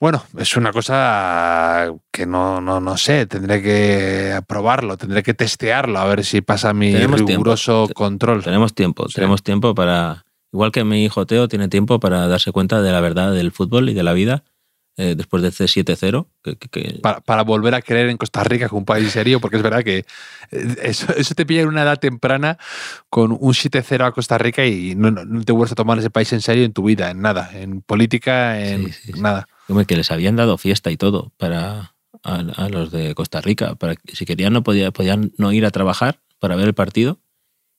Bueno, 0.00 0.24
es 0.36 0.56
una 0.56 0.72
cosa 0.72 1.92
que 2.10 2.26
no, 2.26 2.60
no, 2.60 2.80
no 2.80 2.96
sé, 2.96 3.26
tendré 3.26 3.62
que 3.62 4.40
probarlo, 4.46 4.96
tendré 4.96 5.22
que 5.22 5.34
testearlo, 5.34 5.98
a 5.98 6.04
ver 6.04 6.24
si 6.24 6.40
pasa 6.40 6.74
mi 6.74 6.92
Tenemos 6.92 7.16
tiempo. 7.24 7.30
riguroso 7.32 7.86
Te- 7.88 7.94
control. 7.94 8.42
Tenemos 8.42 8.74
tiempo, 8.74 9.08
Sí. 9.08 9.14
tenemos 9.14 9.42
tiempo 9.42 9.74
para. 9.74 10.24
Igual 10.52 10.70
que 10.72 10.84
mi 10.84 11.04
hijo 11.04 11.26
Teo 11.26 11.48
tiene 11.48 11.68
tiempo 11.68 11.98
para 12.00 12.28
darse 12.28 12.52
cuenta 12.52 12.80
de 12.82 12.92
la 12.92 13.00
verdad 13.00 13.32
del 13.32 13.50
fútbol 13.50 13.88
y 13.88 13.94
de 13.94 14.02
la 14.04 14.12
vida 14.12 14.44
eh, 14.96 15.14
después 15.16 15.42
de 15.42 15.48
ese 15.48 15.64
7-0. 15.66 16.26
Que, 16.42 16.56
que- 16.56 16.98
Para, 17.02 17.20
para 17.20 17.42
volver 17.42 17.74
a 17.74 17.82
creer 17.82 18.08
en 18.10 18.16
Costa 18.16 18.44
Rica 18.44 18.68
como 18.68 18.80
un 18.80 18.84
país 18.84 19.10
serio, 19.10 19.40
porque 19.40 19.56
es 19.56 19.62
verdad 19.62 19.82
que 19.82 19.98
eh, 20.50 20.76
eso, 20.82 21.12
eso 21.16 21.34
te 21.34 21.44
pilla 21.46 21.62
en 21.62 21.68
una 21.68 21.82
edad 21.82 21.98
temprana 21.98 22.58
con 23.10 23.32
un 23.32 23.52
7-0 23.54 24.04
a 24.06 24.12
Costa 24.12 24.38
Rica 24.38 24.64
y 24.66 24.94
no, 24.94 25.10
no- 25.10 25.24
no 25.24 25.42
te 25.44 25.52
vuelves 25.52 25.72
a 25.72 25.74
tomar 25.74 25.98
ese 25.98 26.10
país 26.10 26.32
en 26.32 26.40
serio 26.40 26.64
en 26.64 26.72
tu 26.72 26.84
vida, 26.84 27.10
en 27.10 27.20
nada, 27.22 27.50
en 27.54 27.80
política, 27.82 28.60
en 28.60 28.86
Sí, 28.86 28.92
sí, 28.92 29.12
sí. 29.14 29.20
nada. 29.20 29.46
Hombre, 29.68 29.86
que 29.86 29.96
les 29.96 30.10
habían 30.10 30.36
dado 30.36 30.58
fiesta 30.58 30.90
y 30.90 30.96
todo 30.96 31.32
para 31.38 31.94
a, 32.22 32.34
a 32.36 32.68
los 32.68 32.90
de 32.92 33.14
Costa 33.14 33.40
Rica. 33.40 33.74
Para, 33.74 33.94
si 34.12 34.24
querían, 34.26 34.52
no 34.52 34.62
podía, 34.62 34.90
podían 34.92 35.32
no 35.38 35.52
ir 35.52 35.66
a 35.66 35.70
trabajar 35.70 36.20
para 36.38 36.54
ver 36.56 36.66
el 36.66 36.74
partido. 36.74 37.18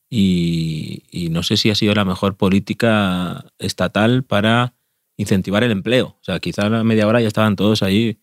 Y, 0.09 1.03
y 1.09 1.29
no 1.29 1.41
sé 1.43 1.57
si 1.57 1.69
ha 1.71 1.75
sido 1.75 1.93
la 1.95 2.05
mejor 2.05 2.37
política 2.37 3.45
estatal 3.59 4.23
para 4.23 4.73
incentivar 5.17 5.63
el 5.63 5.71
empleo. 5.71 6.07
O 6.19 6.23
sea, 6.23 6.39
quizá 6.39 6.65
a 6.65 6.69
la 6.69 6.83
media 6.83 7.07
hora 7.07 7.21
ya 7.21 7.27
estaban 7.27 7.55
todos 7.55 7.83
ahí 7.83 8.19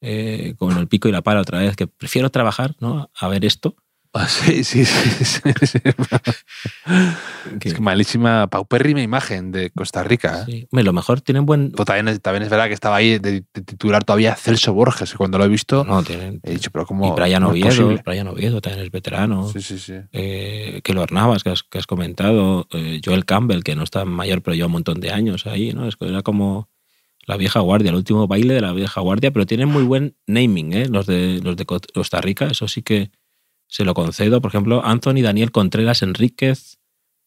eh, 0.00 0.54
con 0.58 0.76
el 0.76 0.88
pico 0.88 1.08
y 1.08 1.12
la 1.12 1.22
pala 1.22 1.40
otra 1.40 1.60
vez, 1.60 1.76
que 1.76 1.86
prefiero 1.86 2.30
trabajar 2.30 2.74
¿no? 2.80 3.10
a 3.14 3.28
ver 3.28 3.44
esto. 3.44 3.76
Ah, 4.16 4.28
Sí, 4.28 4.62
sí, 4.62 4.84
sí. 4.84 5.24
sí, 5.24 5.40
sí. 5.66 5.78
que- 7.60 7.68
Es 7.68 7.74
que 7.74 7.80
malísima, 7.80 8.46
paupérrima 8.46 9.02
imagen 9.02 9.50
de 9.50 9.70
Costa 9.70 10.04
Rica. 10.04 10.44
¿eh? 10.48 10.66
sí. 10.70 10.82
Lo 10.82 10.92
mejor 10.92 11.20
tienen 11.20 11.46
buen... 11.46 11.72
Pero 11.72 11.84
también, 11.84 12.08
es- 12.08 12.20
también 12.20 12.44
es 12.44 12.48
verdad 12.50 12.68
que 12.68 12.74
estaba 12.74 12.96
ahí 12.96 13.18
de, 13.18 13.42
de 13.52 13.62
titular 13.62 14.04
todavía 14.04 14.36
Celso 14.36 14.72
Borges, 14.72 15.10
que 15.12 15.16
cuando 15.16 15.38
lo 15.38 15.44
he 15.44 15.48
visto 15.48 15.84
No, 15.84 16.02
tienen... 16.04 16.40
he 16.44 16.52
dicho, 16.52 16.70
pero 16.70 16.86
¿cómo? 16.86 17.08
y 17.08 17.10
Brian 17.20 17.42
Oviedo? 17.44 18.00
Brian 18.04 18.28
Oviedo 18.28 18.60
también 18.60 18.84
es 18.84 18.90
veterano. 18.92 19.48
Sí, 19.48 19.60
sí, 19.60 19.78
sí. 19.78 19.94
eh, 20.12 20.80
que 20.84 20.92
lo 20.94 21.04
Navas, 21.10 21.42
que 21.42 21.50
has, 21.50 21.62
que 21.64 21.78
has 21.78 21.86
comentado, 21.86 22.66
eh, 22.72 23.00
Joel 23.04 23.24
Campbell, 23.24 23.62
que 23.62 23.74
no 23.74 23.82
está 23.82 24.04
mayor, 24.04 24.42
pero 24.42 24.54
lleva 24.54 24.66
un 24.66 24.72
montón 24.72 25.00
de 25.00 25.10
años 25.10 25.46
ahí, 25.46 25.72
¿no? 25.72 25.88
Es 25.88 25.96
que 25.96 26.06
Era 26.08 26.22
como 26.22 26.68
la 27.26 27.36
vieja 27.36 27.60
guardia, 27.60 27.90
el 27.90 27.96
último 27.96 28.26
baile 28.28 28.54
de 28.54 28.60
la 28.60 28.72
vieja 28.72 29.00
guardia, 29.00 29.30
pero 29.32 29.44
tienen 29.46 29.68
muy 29.68 29.82
buen 29.82 30.16
naming, 30.26 30.72
¿eh? 30.72 30.86
Los 30.88 31.06
de, 31.06 31.40
los 31.42 31.56
de 31.56 31.66
Costa 31.66 32.20
Rica, 32.20 32.46
eso 32.46 32.68
sí 32.68 32.82
que 32.82 33.10
se 33.74 33.84
lo 33.84 33.92
concedo. 33.92 34.40
Por 34.40 34.50
ejemplo, 34.52 34.82
Anthony 34.84 35.20
Daniel 35.20 35.50
Contreras 35.50 36.02
Enríquez, 36.02 36.78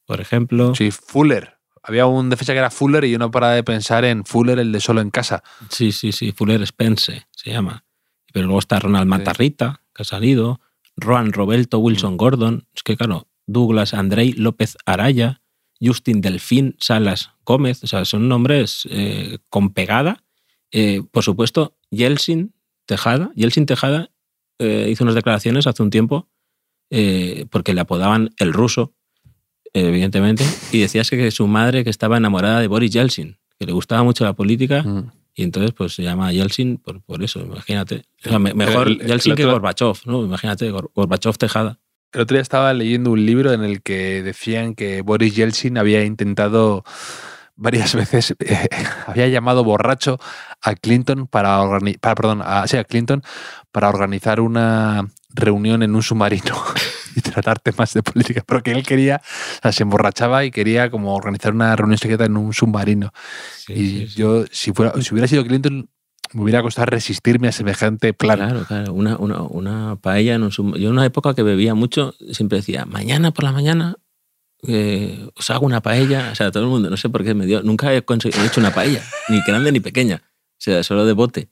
por 0.05 0.21
ejemplo. 0.21 0.73
Sí, 0.75 0.91
Fuller. 0.91 1.57
Había 1.83 2.05
un 2.05 2.29
defensa 2.29 2.53
que 2.53 2.59
era 2.59 2.69
Fuller 2.69 3.03
y 3.03 3.11
yo 3.11 3.19
no 3.19 3.31
paraba 3.31 3.51
de 3.51 3.63
pensar 3.63 4.05
en 4.05 4.23
Fuller, 4.23 4.57
el 4.57 4.71
de 4.71 4.79
solo 4.79 5.01
en 5.01 5.09
casa. 5.09 5.43
Sí, 5.67 5.91
sí, 5.91 6.13
sí, 6.13 6.31
Fuller 6.31 6.65
Spence 6.65 7.27
se 7.31 7.51
llama. 7.51 7.83
Pero 8.31 8.45
luego 8.45 8.59
está 8.59 8.79
Ronald 8.79 9.07
Matarrita, 9.09 9.81
que 9.93 10.03
ha 10.03 10.05
salido, 10.05 10.61
Roan 10.95 11.33
Roberto 11.33 11.79
Wilson 11.79 12.13
Mm. 12.13 12.17
Gordon, 12.17 12.67
es 12.73 12.81
que 12.83 12.95
claro, 12.95 13.27
Douglas 13.45 13.93
Andrei 13.93 14.31
López 14.31 14.77
Araya, 14.85 15.41
Justin 15.81 16.21
Delfín 16.21 16.77
Salas 16.79 17.31
Gómez, 17.45 17.83
o 17.83 17.87
sea, 17.87 18.05
son 18.05 18.29
nombres 18.29 18.87
eh, 18.89 19.39
con 19.49 19.73
pegada. 19.73 20.23
Eh, 20.71 21.01
por 21.11 21.23
supuesto, 21.23 21.75
Yeltsin 21.91 22.53
Tejada. 22.85 23.31
Yeltsin 23.35 23.65
Tejada 23.65 24.11
eh, 24.59 24.87
hizo 24.89 25.03
unas 25.03 25.15
declaraciones 25.15 25.67
hace 25.67 25.83
un 25.83 25.89
tiempo 25.89 26.29
eh, 26.89 27.45
porque 27.49 27.73
le 27.73 27.81
apodaban 27.81 28.29
el 28.37 28.53
ruso, 28.53 28.93
evidentemente, 29.73 30.43
y 30.71 30.79
decía 30.79 31.03
que, 31.03 31.17
que 31.17 31.31
su 31.31 31.47
madre 31.47 31.83
que 31.83 31.89
estaba 31.89 32.17
enamorada 32.17 32.59
de 32.59 32.67
Boris 32.67 32.91
Yeltsin, 32.91 33.37
que 33.59 33.65
le 33.65 33.73
gustaba 33.73 34.03
mucho 34.03 34.23
la 34.23 34.33
política 34.33 34.83
Mm. 34.83 35.11
y 35.35 35.43
entonces 35.43 35.71
pues 35.73 35.93
se 35.93 36.03
llama 36.03 36.31
Yeltsin 36.31 36.77
por, 36.77 37.01
por 37.03 37.23
eso, 37.23 37.39
imagínate. 37.41 38.03
O 38.25 38.29
sea, 38.29 38.39
me- 38.39 38.53
mejor 38.53 38.87
El- 38.87 39.01
el- 39.01 39.07
Yeltsin 39.07 39.31
el 39.33 39.37
que 39.37 39.45
Gorbachev, 39.45 39.95
¿no? 40.05 40.23
Imagínate, 40.23 40.71
Gor- 40.71 40.89
Gorbachev 40.95 41.37
Tejada. 41.37 41.79
El 42.13 42.21
otro 42.21 42.35
día 42.35 42.41
estaba 42.41 42.73
leyendo 42.73 43.11
un 43.11 43.25
libro 43.25 43.51
en 43.51 43.63
el 43.63 43.81
que 43.81 44.23
decían 44.23 44.73
que 44.75 45.01
Boris 45.01 45.35
Yeltsin 45.35 45.77
había 45.77 46.03
intentado 46.05 46.83
varias 47.55 47.93
veces, 47.95 48.33
eh, 48.39 48.69
había 49.05 49.27
llamado 49.27 49.63
borracho 49.63 50.17
a 50.61 50.73
Clinton 50.75 51.27
para, 51.27 51.59
organi- 51.61 51.99
para 51.99 52.15
perdón, 52.15 52.41
a, 52.43 52.65
sí, 52.67 52.77
a 52.77 52.83
Clinton 52.85 53.21
para 53.71 53.89
organizar 53.89 54.39
una 54.39 55.07
reunión 55.29 55.83
en 55.83 55.95
un 55.95 56.01
submarino 56.03 56.55
y 57.15 57.21
tratar 57.21 57.59
temas 57.59 57.93
de 57.93 58.03
política, 58.03 58.43
pero 58.45 58.63
que 58.63 58.71
él 58.71 58.83
quería, 58.83 59.21
o 59.23 59.61
sea, 59.63 59.71
se 59.71 59.83
emborrachaba 59.83 60.45
y 60.45 60.51
quería 60.51 60.89
como 60.89 61.15
organizar 61.15 61.53
una 61.53 61.75
reunión 61.75 61.97
secreta 61.97 62.25
en 62.25 62.37
un 62.37 62.53
submarino. 62.53 63.11
Sí, 63.55 63.73
y 63.73 63.89
sí, 63.89 64.07
sí. 64.07 64.15
yo, 64.19 64.45
si, 64.51 64.71
fuera, 64.71 64.93
si 65.01 65.13
hubiera 65.13 65.27
sido 65.27 65.45
Clinton, 65.45 65.89
me 66.33 66.41
hubiera 66.43 66.61
costado 66.61 66.87
resistirme 66.87 67.47
a 67.47 67.51
semejante 67.51 68.13
plan. 68.13 68.37
Claro, 68.37 68.65
claro, 68.65 68.93
una, 68.93 69.15
una, 69.17 69.41
una 69.43 69.95
paella 69.95 70.35
en 70.35 70.43
un 70.43 70.51
sub- 70.51 70.75
Yo 70.77 70.87
en 70.89 70.93
una 70.93 71.05
época 71.05 71.33
que 71.33 71.41
bebía 71.43 71.73
mucho 71.73 72.13
siempre 72.31 72.57
decía, 72.57 72.85
mañana 72.85 73.31
por 73.31 73.43
la 73.45 73.51
mañana 73.53 73.95
eh, 74.67 75.29
os 75.35 75.49
hago 75.49 75.65
una 75.65 75.81
paella. 75.81 76.29
O 76.31 76.35
sea, 76.35 76.51
todo 76.51 76.63
el 76.63 76.69
mundo, 76.69 76.89
no 76.89 76.97
sé 76.97 77.09
por 77.09 77.23
qué 77.23 77.33
me 77.33 77.45
dio, 77.45 77.61
nunca 77.63 77.93
he, 77.93 78.03
conseguido- 78.03 78.43
he 78.43 78.47
hecho 78.47 78.59
una 78.59 78.73
paella, 78.73 79.01
ni 79.29 79.41
grande 79.47 79.71
ni 79.71 79.79
pequeña, 79.79 80.21
o 80.25 80.55
sea, 80.57 80.83
solo 80.83 81.05
de 81.05 81.13
bote. 81.13 81.49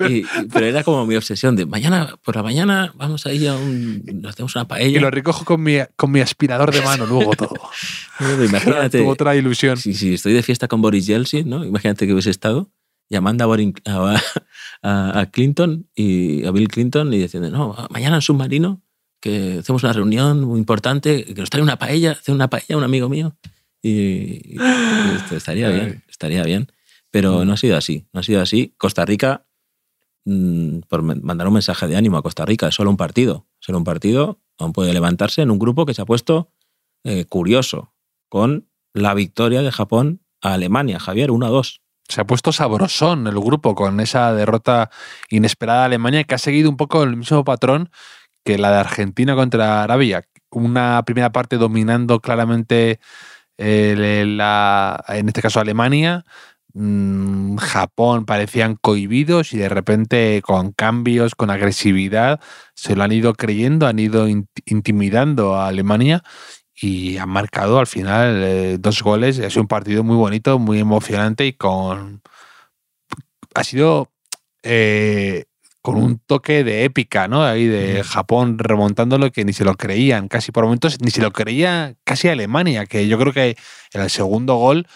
Y- 0.00 0.18
y- 0.18 0.24
pero 0.52 0.66
era 0.66 0.84
como 0.84 1.04
mi 1.06 1.16
obsesión 1.16 1.56
de 1.56 1.66
mañana 1.66 2.16
por 2.22 2.36
la 2.36 2.42
mañana 2.42 2.92
vamos 2.96 3.26
a 3.26 3.32
ir 3.32 3.48
a 3.48 3.56
un. 3.56 4.02
Nos 4.20 4.34
hacemos 4.34 4.54
una 4.54 4.62
Y 4.64 4.66
paella. 4.66 5.00
lo 5.00 5.10
recojo 5.10 5.44
con 5.44 5.62
mi, 5.62 5.76
con 5.96 6.10
mi 6.12 6.20
aspirador 6.20 6.72
de 6.72 6.82
mano 6.82 7.06
lugo 7.06 7.32
todo. 7.34 7.54
Imagínate. 8.44 8.98
Tuvo 9.00 9.10
otra 9.10 9.34
ilusión. 9.36 9.76
Si, 9.76 9.94
si 9.94 10.14
estoy 10.14 10.32
de 10.34 10.42
fiesta 10.42 10.68
con 10.68 10.82
Boris 10.82 11.06
Yeltsin, 11.06 11.48
¿no? 11.48 11.64
Imagínate 11.64 12.06
que 12.06 12.12
hubiese 12.12 12.30
estado 12.30 12.70
llamando 13.10 13.44
a, 13.44 13.46
Boris- 13.46 13.74
a, 13.86 14.20
a- 14.82 15.20
a 15.20 15.26
Clinton 15.30 15.88
y 15.94 16.44
a 16.44 16.50
Bill 16.50 16.68
Clinton 16.68 17.12
y 17.14 17.18
diciendo, 17.18 17.50
no, 17.50 17.74
mañana 17.90 18.16
en 18.16 18.22
submarino, 18.22 18.82
que 19.20 19.58
hacemos 19.60 19.82
una 19.82 19.92
reunión 19.94 20.42
muy 20.44 20.58
importante, 20.60 21.24
que 21.24 21.34
nos 21.34 21.50
trae 21.50 21.62
una 21.62 21.76
paella, 21.78 22.12
hace 22.12 22.30
una 22.32 22.48
paella 22.50 22.76
un 22.76 22.84
amigo 22.84 23.08
mío. 23.08 23.36
Y, 23.82 24.54
y 24.54 24.58
esto 25.16 25.36
estaría 25.36 25.70
bien, 25.70 26.04
estaría 26.08 26.42
bien. 26.42 26.70
Pero 27.10 27.44
no 27.46 27.54
ha 27.54 27.56
sido 27.56 27.76
así, 27.76 28.06
no 28.12 28.20
ha 28.20 28.22
sido 28.22 28.42
así. 28.42 28.74
Costa 28.76 29.04
Rica, 29.06 29.46
mm, 30.28 30.80
por 30.88 31.02
mandar 31.02 31.48
un 31.48 31.54
mensaje 31.54 31.86
de 31.86 31.96
ánimo 31.96 32.18
a 32.18 32.22
Costa 32.22 32.44
Rica, 32.44 32.68
es 32.68 32.74
solo 32.74 32.90
un 32.90 32.96
partido. 32.96 33.46
Solo 33.60 33.78
un 33.78 33.84
partido, 33.84 34.40
aún 34.58 34.72
puede 34.72 34.92
levantarse 34.92 35.42
en 35.42 35.50
un 35.50 35.58
grupo 35.58 35.86
que 35.86 35.94
se 35.94 36.02
ha 36.02 36.06
puesto 36.06 36.52
eh, 37.04 37.24
curioso 37.24 37.94
con 38.28 38.68
la 38.92 39.14
victoria 39.14 39.62
de 39.62 39.72
Japón 39.72 40.20
a 40.42 40.54
Alemania, 40.54 40.98
Javier, 40.98 41.30
1-2. 41.30 41.80
Se 42.08 42.20
ha 42.20 42.26
puesto 42.26 42.52
sabrosón 42.52 43.26
el 43.26 43.38
grupo 43.38 43.74
con 43.74 44.00
esa 44.00 44.32
derrota 44.32 44.90
inesperada 45.30 45.80
de 45.80 45.86
Alemania 45.86 46.24
que 46.24 46.34
ha 46.34 46.38
seguido 46.38 46.70
un 46.70 46.76
poco 46.76 47.02
el 47.02 47.16
mismo 47.16 47.44
patrón 47.44 47.90
que 48.44 48.58
la 48.58 48.70
de 48.70 48.78
Argentina 48.78 49.34
contra 49.34 49.82
Arabia. 49.82 50.24
Una 50.50 51.02
primera 51.04 51.32
parte 51.32 51.58
dominando 51.58 52.20
claramente 52.20 52.98
eh, 53.58 54.24
la, 54.26 55.04
en 55.08 55.28
este 55.28 55.42
caso 55.42 55.60
Alemania. 55.60 56.24
Mm, 56.80 57.56
Japón 57.56 58.24
parecían 58.24 58.76
cohibidos 58.76 59.52
y 59.52 59.58
de 59.58 59.68
repente 59.68 60.40
con 60.44 60.70
cambios, 60.70 61.34
con 61.34 61.50
agresividad, 61.50 62.38
se 62.74 62.94
lo 62.94 63.02
han 63.02 63.10
ido 63.10 63.34
creyendo, 63.34 63.88
han 63.88 63.98
ido 63.98 64.28
in- 64.28 64.46
intimidando 64.64 65.56
a 65.56 65.66
Alemania 65.66 66.22
y 66.80 67.16
han 67.16 67.30
marcado 67.30 67.80
al 67.80 67.88
final 67.88 68.42
eh, 68.44 68.76
dos 68.78 69.02
goles. 69.02 69.40
Ha 69.40 69.50
sido 69.50 69.62
un 69.62 69.68
partido 69.68 70.04
muy 70.04 70.14
bonito, 70.14 70.60
muy 70.60 70.78
emocionante 70.78 71.46
y 71.46 71.52
con. 71.54 72.22
Ha 73.54 73.64
sido 73.64 74.12
eh, 74.62 75.46
con 75.82 75.96
un 75.96 76.20
toque 76.20 76.62
de 76.62 76.84
épica, 76.84 77.26
¿no? 77.26 77.42
Ahí 77.44 77.66
de 77.66 78.04
Japón 78.04 78.56
remontándolo 78.58 79.32
que 79.32 79.44
ni 79.44 79.52
se 79.52 79.64
lo 79.64 79.74
creían, 79.74 80.28
casi 80.28 80.52
por 80.52 80.62
momentos, 80.62 81.00
ni 81.00 81.10
se 81.10 81.22
lo 81.22 81.32
creía 81.32 81.96
casi 82.04 82.28
Alemania, 82.28 82.86
que 82.86 83.08
yo 83.08 83.18
creo 83.18 83.32
que 83.32 83.56
en 83.94 84.00
el 84.00 84.10
segundo 84.10 84.54
gol, 84.56 84.86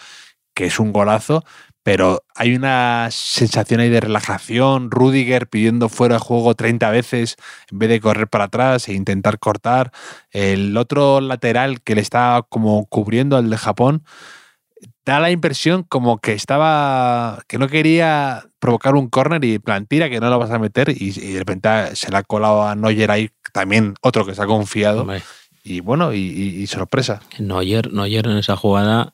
que 0.53 0.67
es 0.67 0.79
un 0.79 0.93
golazo, 0.93 1.43
pero 1.83 2.23
hay 2.35 2.55
una 2.55 3.09
sensación 3.11 3.81
ahí 3.81 3.89
de 3.89 3.99
relajación, 3.99 4.89
Rudiger 4.89 5.47
pidiendo 5.47 5.89
fuera 5.89 6.15
de 6.15 6.19
juego 6.21 6.55
30 6.55 6.89
veces 6.89 7.35
en 7.69 7.79
vez 7.79 7.89
de 7.89 7.99
correr 7.99 8.27
para 8.29 8.45
atrás 8.45 8.87
e 8.87 8.93
intentar 8.93 9.37
cortar, 9.39 9.91
el 10.31 10.75
otro 10.77 11.19
lateral 11.21 11.81
que 11.81 11.95
le 11.95 12.01
está 12.01 12.45
como 12.49 12.85
cubriendo 12.85 13.35
al 13.37 13.49
de 13.49 13.57
Japón, 13.57 14.03
da 15.05 15.19
la 15.19 15.31
impresión 15.31 15.83
como 15.83 16.19
que 16.19 16.31
estaba, 16.31 17.43
que 17.47 17.57
no 17.57 17.67
quería 17.67 18.45
provocar 18.59 18.95
un 18.95 19.09
córner 19.09 19.43
y 19.43 19.59
plan, 19.59 19.85
tira 19.85 20.09
que 20.09 20.21
no 20.21 20.29
lo 20.29 20.39
vas 20.39 20.51
a 20.51 20.59
meter 20.59 20.89
y, 20.89 21.09
y 21.09 21.33
de 21.33 21.39
repente 21.39 21.95
se 21.97 22.09
le 22.09 22.17
ha 22.17 22.23
colado 22.23 22.63
a 22.65 22.75
Neuer 22.75 23.11
ahí, 23.11 23.29
también 23.51 23.95
otro 24.01 24.25
que 24.25 24.33
se 24.33 24.41
ha 24.41 24.45
confiado. 24.47 25.01
Hombre, 25.01 25.21
y 25.65 25.81
bueno, 25.81 26.13
y, 26.13 26.19
y- 26.19 26.61
y 26.61 26.67
sorpresa. 26.67 27.21
Neuer, 27.39 27.91
Neuer 27.91 28.27
en 28.27 28.37
esa 28.37 28.55
jugada 28.55 29.13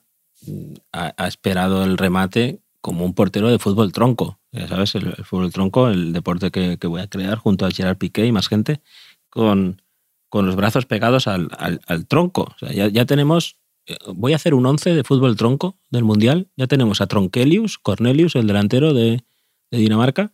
ha, 0.92 1.26
esperado 1.26 1.84
el 1.84 1.98
remate 1.98 2.60
como 2.80 3.04
un 3.04 3.14
portero 3.14 3.50
de 3.50 3.58
fútbol 3.58 3.92
tronco. 3.92 4.38
Ya 4.52 4.66
sabes, 4.68 4.94
el, 4.94 5.12
fútbol 5.24 5.52
tronco, 5.52 5.88
el 5.88 6.12
deporte 6.12 6.50
que, 6.50 6.76
voy 6.86 7.00
a 7.00 7.06
crear 7.08 7.38
junto 7.38 7.66
a 7.66 7.70
Gerard 7.70 7.98
Piqué 7.98 8.26
y 8.26 8.32
más 8.32 8.48
gente, 8.48 8.80
con, 9.28 9.82
con 10.28 10.46
los 10.46 10.56
brazos 10.56 10.86
pegados 10.86 11.26
al, 11.26 11.50
al- 11.58 12.06
tronco. 12.06 12.42
O 12.54 12.58
sea, 12.58 12.72
ya, 12.72 12.88
ya 12.88 13.04
tenemos, 13.04 13.56
eh, 13.86 13.96
voy 14.14 14.32
a 14.32 14.36
hacer 14.36 14.54
un 14.54 14.66
11 14.66 14.94
de 14.94 15.04
fútbol 15.04 15.36
tronco 15.36 15.78
del 15.90 16.04
Mundial. 16.04 16.48
Ya 16.56 16.66
tenemos 16.66 17.00
a 17.00 17.06
Tronkelius, 17.06 17.78
Cornelius, 17.78 18.34
el 18.34 18.46
delantero 18.46 18.94
de, 18.94 19.24
Dinamarca, 19.70 20.32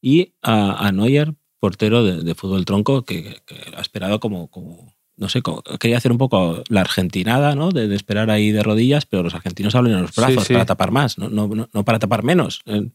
y 0.00 0.34
a, 0.42 0.86
a 0.86 0.90
Neuer, 0.90 1.34
portero 1.60 2.02
de, 2.02 2.22
de 2.22 2.34
fútbol 2.34 2.64
tronco, 2.64 3.04
que, 3.04 3.42
que 3.46 3.56
ha 3.76 3.80
esperado 3.80 4.18
como, 4.18 4.50
como 4.50 4.92
no 5.22 5.28
sé, 5.30 5.40
quería 5.78 5.96
hacer 5.96 6.12
un 6.12 6.18
poco 6.18 6.62
la 6.68 6.82
argentinada, 6.82 7.54
¿no? 7.54 7.70
De, 7.70 7.88
de 7.88 7.94
esperar 7.96 8.28
ahí 8.30 8.50
de 8.50 8.62
rodillas, 8.62 9.06
pero 9.06 9.22
los 9.22 9.34
argentinos 9.34 9.74
hablan 9.74 9.94
en 9.94 10.02
los 10.02 10.14
brazos 10.14 10.44
sí. 10.44 10.52
para 10.52 10.66
tapar 10.66 10.90
más, 10.90 11.16
no, 11.16 11.28
no, 11.30 11.46
no- 11.48 11.68
no 11.72 11.84
para 11.84 11.98
tapar 11.98 12.22
menos 12.24 12.60
en, 12.66 12.92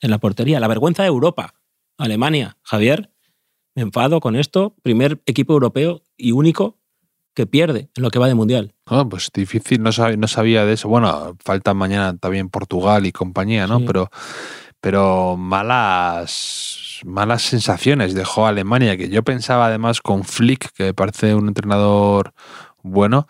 en 0.00 0.10
la 0.10 0.18
portería. 0.18 0.60
La 0.60 0.68
vergüenza 0.68 1.02
de 1.02 1.08
Europa, 1.08 1.54
Alemania, 1.98 2.56
Javier, 2.62 3.10
me 3.74 3.82
enfado 3.82 4.20
con 4.20 4.36
esto. 4.36 4.74
Primer 4.82 5.20
equipo 5.26 5.52
europeo 5.54 6.02
y 6.16 6.32
único 6.32 6.76
que 7.34 7.46
pierde 7.46 7.88
en 7.96 8.02
lo 8.02 8.10
que 8.10 8.18
va 8.18 8.28
de 8.28 8.34
mundial. 8.34 8.74
Ah, 8.86 9.06
pues 9.08 9.30
difícil, 9.32 9.82
no 9.82 9.92
sabía, 9.92 10.16
no 10.16 10.26
sabía 10.28 10.64
de 10.66 10.74
eso. 10.74 10.88
Bueno, 10.88 11.36
falta 11.42 11.72
mañana 11.74 12.16
también 12.18 12.48
Portugal 12.50 13.06
y 13.06 13.12
compañía, 13.12 13.66
¿no? 13.66 13.78
Sí. 13.78 13.84
Pero, 13.86 14.10
pero 14.80 15.36
malas, 15.36 16.89
malas 17.04 17.42
sensaciones 17.42 18.14
dejó 18.14 18.46
Alemania, 18.46 18.96
que 18.96 19.08
yo 19.08 19.22
pensaba 19.22 19.66
además 19.66 20.00
con 20.00 20.24
Flick, 20.24 20.72
que 20.72 20.84
me 20.84 20.94
parece 20.94 21.34
un 21.34 21.48
entrenador 21.48 22.32
bueno, 22.82 23.26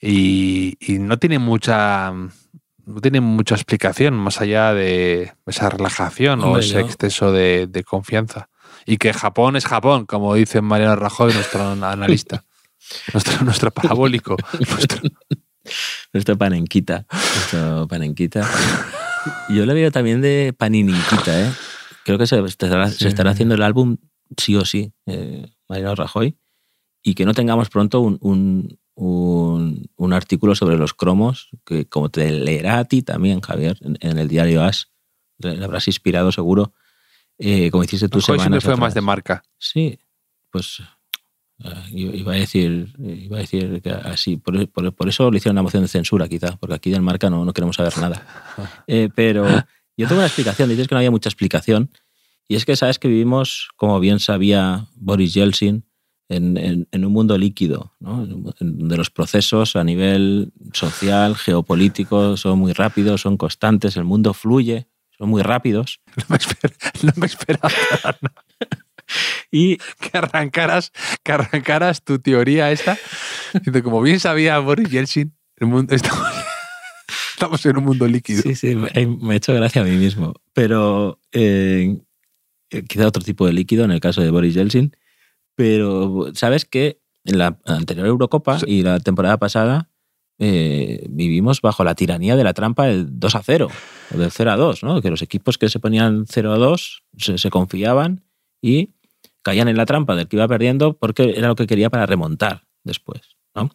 y, 0.00 0.76
y 0.80 0.98
no 0.98 1.18
tiene 1.18 1.38
mucha 1.38 2.12
no 2.12 3.00
tiene 3.02 3.20
mucha 3.20 3.54
explicación 3.54 4.14
más 4.14 4.40
allá 4.40 4.72
de 4.72 5.34
esa 5.46 5.68
relajación 5.68 6.40
o 6.42 6.56
ese 6.58 6.74
yo- 6.74 6.80
exceso 6.80 7.32
de, 7.32 7.66
de 7.68 7.84
confianza. 7.84 8.48
Y 8.86 8.96
que 8.96 9.12
Japón 9.12 9.56
es 9.56 9.66
Japón, 9.66 10.06
como 10.06 10.32
dice 10.34 10.62
Mariano 10.62 10.96
Rajoy, 10.96 11.34
nuestro 11.34 11.72
analista, 11.72 12.44
nuestro, 13.12 13.44
nuestro 13.44 13.70
parabólico, 13.70 14.36
nuestro, 14.58 15.00
Nuestro 16.14 16.38
panenquita. 16.38 17.04
Nuestro 17.12 17.86
panenquita. 17.88 18.48
Yo 19.50 19.66
le 19.66 19.74
veo 19.74 19.90
también 19.92 20.22
de 20.22 20.54
paninquita, 20.56 21.38
¿eh? 21.42 21.50
Creo 22.08 22.18
que 22.18 22.26
se 22.26 22.38
estará, 22.42 22.88
se 22.88 22.96
Sí. 23.00 23.06
estará 23.08 23.32
haciendo 23.32 23.54
el 23.54 23.60
álbum 23.62 23.98
sí 24.38 24.56
o 24.56 24.64
sí, 24.64 24.94
eh, 25.04 25.46
Mariano 25.68 25.94
Rajoy, 25.94 26.38
y 27.02 27.14
que 27.14 27.26
no 27.26 27.34
tengamos 27.34 27.68
pronto 27.68 28.00
un, 28.00 28.16
un, 28.22 28.78
un- 28.94 29.90
un 29.94 30.12
artículo 30.14 30.54
sobre 30.54 30.78
los 30.78 30.94
cromos, 30.94 31.50
que 31.66 31.84
como 31.84 32.08
te 32.08 32.30
leerá 32.32 32.78
a 32.78 32.86
ti 32.86 33.02
también, 33.02 33.42
Javier, 33.42 33.76
en, 33.82 33.98
en 34.00 34.16
el 34.18 34.26
diario 34.26 34.62
As, 34.62 34.88
le 35.36 35.62
habrás 35.62 35.86
inspirado 35.86 36.32
seguro, 36.32 36.72
eh, 37.36 37.70
como 37.70 37.84
hiciste 37.84 38.08
tú 38.08 38.20
Rajoy 38.20 38.38
siempre 38.38 38.60
fue 38.62 38.70
más 38.76 38.78
atrás. 38.84 38.94
de 38.94 39.00
marca. 39.02 39.42
Sí, 39.58 39.98
pues 40.50 40.80
eh, 41.62 41.68
yo 41.90 42.08
iba 42.14 42.32
a 42.32 42.36
decir, 42.36 42.94
iba 42.98 43.36
a 43.36 43.40
decir 43.40 43.82
que 43.82 43.90
así, 43.90 44.38
por, 44.38 44.66
por- 44.70 44.94
por 44.94 45.08
eso 45.10 45.30
le 45.30 45.36
hicieron 45.36 45.56
una 45.56 45.62
moción 45.62 45.82
de 45.82 45.88
censura 45.88 46.26
quizá, 46.26 46.56
porque 46.56 46.74
aquí 46.74 46.90
del 46.90 47.02
marca 47.02 47.28
no, 47.28 47.44
no 47.44 47.52
queremos 47.52 47.76
saber 47.76 47.98
nada. 47.98 48.26
Eh, 48.86 49.10
pero 49.14 49.44
yo 50.02 50.08
tengo 50.08 50.20
una 50.20 50.26
explicación, 50.26 50.68
dices 50.68 50.88
que 50.88 50.94
no 50.94 50.98
había 50.98 51.10
mucha 51.10 51.28
explicación, 51.28 51.90
y 52.48 52.54
es 52.56 52.64
que 52.64 52.76
sabes 52.76 52.98
que 52.98 53.08
vivimos, 53.08 53.68
como 53.76 54.00
bien 54.00 54.20
sabía 54.20 54.86
Boris 54.94 55.34
Yeltsin, 55.34 55.84
en, 56.30 56.56
en- 56.58 56.88
en 56.92 57.04
un 57.06 57.12
mundo 57.12 57.38
líquido, 57.38 57.94
¿no? 58.00 58.26
Donde 58.26 58.96
los 58.98 59.10
procesos 59.10 59.76
a 59.76 59.84
nivel 59.84 60.52
social, 60.74 61.36
geopolítico, 61.36 62.36
son 62.36 62.58
muy 62.58 62.72
rápidos, 62.74 63.22
son 63.22 63.36
constantes, 63.38 63.96
el 63.96 64.04
mundo 64.04 64.34
fluye, 64.34 64.88
son 65.16 65.28
muy 65.30 65.42
rápidos. 65.42 66.00
No 66.16 66.24
me, 66.28 66.36
esper- 66.38 67.02
no 67.02 67.12
me 67.16 67.26
esperaba 67.26 67.70
Y 69.50 69.76
que 69.78 70.10
arrancaras, 70.18 70.92
que 71.22 71.32
arrancaras 71.32 72.04
tu 72.04 72.18
teoría 72.18 72.70
esta. 72.72 72.98
Como 73.82 74.02
bien 74.02 74.20
sabía 74.20 74.58
Boris 74.58 74.90
Yeltsin, 74.90 75.34
el 75.56 75.66
mundo, 75.68 75.94
estamos, 75.94 76.26
estamos 77.38 77.64
en 77.66 77.76
un 77.78 77.84
mundo 77.84 78.06
líquido. 78.06 78.42
Sí, 78.42 78.54
sí, 78.54 78.74
me 78.74 79.34
he 79.34 79.36
hecho 79.36 79.54
gracia 79.54 79.82
a 79.82 79.84
mí 79.84 79.96
mismo. 79.96 80.34
Pero 80.52 81.20
eh, 81.32 81.98
eh, 82.70 82.82
quizá 82.88 83.06
otro 83.06 83.22
tipo 83.22 83.46
de 83.46 83.52
líquido 83.52 83.84
en 83.84 83.92
el 83.92 84.00
caso 84.00 84.20
de 84.20 84.30
Boris 84.30 84.54
Yeltsin. 84.54 84.94
Pero 85.54 86.30
sabes 86.34 86.64
que 86.64 87.00
en 87.24 87.38
la 87.38 87.58
anterior 87.66 88.06
Eurocopa 88.06 88.58
Sí. 88.60 88.66
y 88.68 88.82
la 88.82 89.00
temporada 89.00 89.38
pasada 89.38 89.90
eh, 90.38 91.04
vivimos 91.10 91.60
bajo 91.60 91.82
la 91.84 91.94
tiranía 91.94 92.36
de 92.36 92.44
la 92.44 92.54
trampa 92.54 92.86
del 92.86 93.18
2 93.18 93.34
a 93.34 93.42
0 93.42 93.68
o 94.14 94.18
del 94.18 94.30
0 94.30 94.50
a 94.52 94.56
2, 94.56 94.82
¿no? 94.84 95.02
Que 95.02 95.10
los 95.10 95.20
equipos 95.22 95.58
que 95.58 95.68
se 95.68 95.80
ponían 95.80 96.26
0 96.28 96.52
a 96.52 96.58
2 96.58 97.02
se, 97.18 97.38
se 97.38 97.50
confiaban 97.50 98.22
y 98.62 98.90
caían 99.42 99.66
en 99.68 99.76
la 99.76 99.84
trampa 99.86 100.14
del 100.14 100.28
que 100.28 100.36
iba 100.36 100.46
perdiendo 100.46 100.96
porque 100.96 101.34
era 101.36 101.48
lo 101.48 101.56
que 101.56 101.66
quería 101.66 101.90
para 101.90 102.06
remontar 102.06 102.66
después, 102.84 103.20
¿no? 103.54 103.70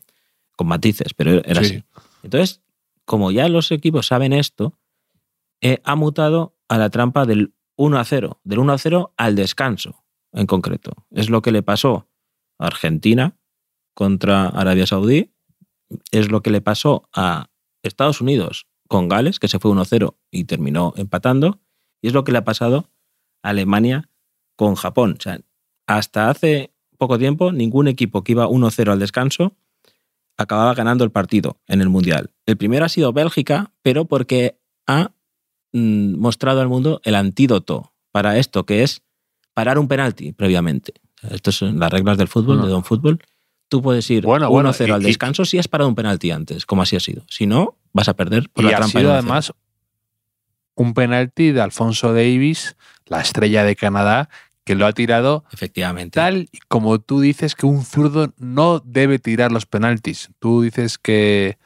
Con 0.56 0.68
matices, 0.68 1.14
pero 1.14 1.32
era 1.44 1.64
Sí. 1.64 1.76
así. 1.76 1.84
Entonces, 2.24 2.62
como 3.06 3.32
ya 3.32 3.50
los 3.50 3.72
equipos 3.72 4.08
saben 4.08 4.34
esto, 4.34 4.78
ha 5.84 5.96
mutado 5.96 6.58
a 6.68 6.78
la 6.78 6.90
trampa 6.90 7.26
del 7.26 7.54
1 7.76 7.98
a 7.98 8.04
0, 8.04 8.40
del 8.44 8.60
1 8.60 8.74
a 8.74 8.78
0 8.78 9.14
al 9.18 9.36
descanso 9.36 10.04
en 10.32 10.46
concreto. 10.46 11.06
Es 11.12 11.30
lo 11.30 11.42
que 11.42 11.52
le 11.52 11.64
pasó 11.64 12.08
a 12.60 12.68
Argentina 12.68 13.38
contra 13.94 14.48
Arabia 14.48 14.88
Saudí, 14.88 15.34
es 16.12 16.32
lo 16.32 16.42
que 16.42 16.50
le 16.50 16.62
pasó 16.62 17.10
a 17.14 17.50
Estados 17.84 18.22
Unidos 18.22 18.68
con 18.88 19.08
Gales, 19.08 19.40
que 19.40 19.48
se 19.48 19.60
fue 19.60 19.72
1 19.72 19.82
a 19.82 19.86
0 19.86 20.18
y 20.32 20.46
terminó 20.46 20.94
empatando, 20.98 21.60
y 22.02 22.08
es 22.08 22.14
lo 22.14 22.24
que 22.24 22.32
le 22.32 22.40
ha 22.40 22.44
pasado 22.44 22.90
a 23.42 23.50
Alemania 23.50 24.10
con 24.56 24.76
Japón. 24.76 25.16
O 25.18 25.22
sea, 25.22 25.40
hasta 25.88 26.30
hace 26.30 26.74
poco 26.98 27.18
tiempo, 27.18 27.52
ningún 27.52 27.88
equipo 27.88 28.24
que 28.24 28.34
iba 28.34 28.48
1 28.48 28.68
a 28.68 28.72
0 28.72 28.92
al 28.92 29.00
descanso 29.00 29.56
acababa 30.38 30.74
ganando 30.74 31.04
el 31.04 31.12
partido 31.12 31.60
en 31.68 31.82
el 31.82 31.90
Mundial. 31.90 32.33
El 32.46 32.58
primero 32.58 32.86
ha 32.86 32.90
sido 32.90 33.14
Bélgica, 33.14 33.72
pero 33.82 34.06
porque 34.06 34.58
ha 34.88 35.12
mm, 35.72 36.18
mostrado 36.20 36.62
al 36.62 36.68
mundo 36.68 37.02
el 37.04 37.16
antídoto 37.16 37.94
para 38.12 38.38
esto, 38.38 38.66
que 38.66 38.84
es 38.84 39.02
parar 39.54 39.78
un 39.80 39.88
penalti 39.88 40.34
previamente. 40.34 40.94
Estas 41.30 41.56
son 41.56 41.80
las 41.80 41.92
reglas 41.92 42.18
del 42.18 42.28
fútbol, 42.28 42.62
de 42.62 42.68
Don 42.68 42.84
Fútbol. 42.84 43.20
Tú 43.70 43.82
puedes 43.82 44.10
ir 44.12 44.26
Bueno, 44.26 44.50
1-0 44.50 44.52
bueno, 44.52 44.72
y- 44.78 44.92
al 44.92 45.02
y- 45.02 45.06
descanso 45.06 45.46
si 45.46 45.58
has 45.58 45.68
parado 45.68 45.88
un 45.90 45.96
penalti 45.96 46.32
antes, 46.32 46.66
como 46.66 46.82
así 46.82 46.96
ha 46.96 47.00
sido. 47.00 47.24
Si 47.30 47.48
no, 47.48 47.78
vas 47.94 48.10
a 48.10 48.14
perder 48.16 48.50
por 48.50 48.66
Y 48.66 48.68
la 48.68 48.74
ha 48.74 48.80
trampa. 48.80 49.00
sido 49.00 49.12
del 49.14 49.20
1-0. 49.24 49.24
además 49.24 49.54
un 50.76 50.94
penalti 50.94 51.52
de 51.52 51.62
Alfonso 51.62 52.14
Davis, 52.14 52.76
la 53.06 53.22
estrella 53.22 53.64
de 53.64 53.76
Canadá, 53.76 54.30
que 54.66 54.76
lo 54.76 54.86
ha 54.86 54.94
tirado 54.94 55.44
Efectivamente. 55.52 56.16
tal 56.20 56.50
como 56.68 57.00
tú 57.00 57.20
dices 57.20 57.54
que 57.56 57.66
un 57.66 57.84
zurdo 57.84 58.34
no 58.38 58.80
debe 58.80 59.20
tirar 59.20 59.52
los 59.52 59.66
penaltis. 59.66 60.30
Tú 60.40 60.62
dices 60.62 60.98
que 60.98 61.58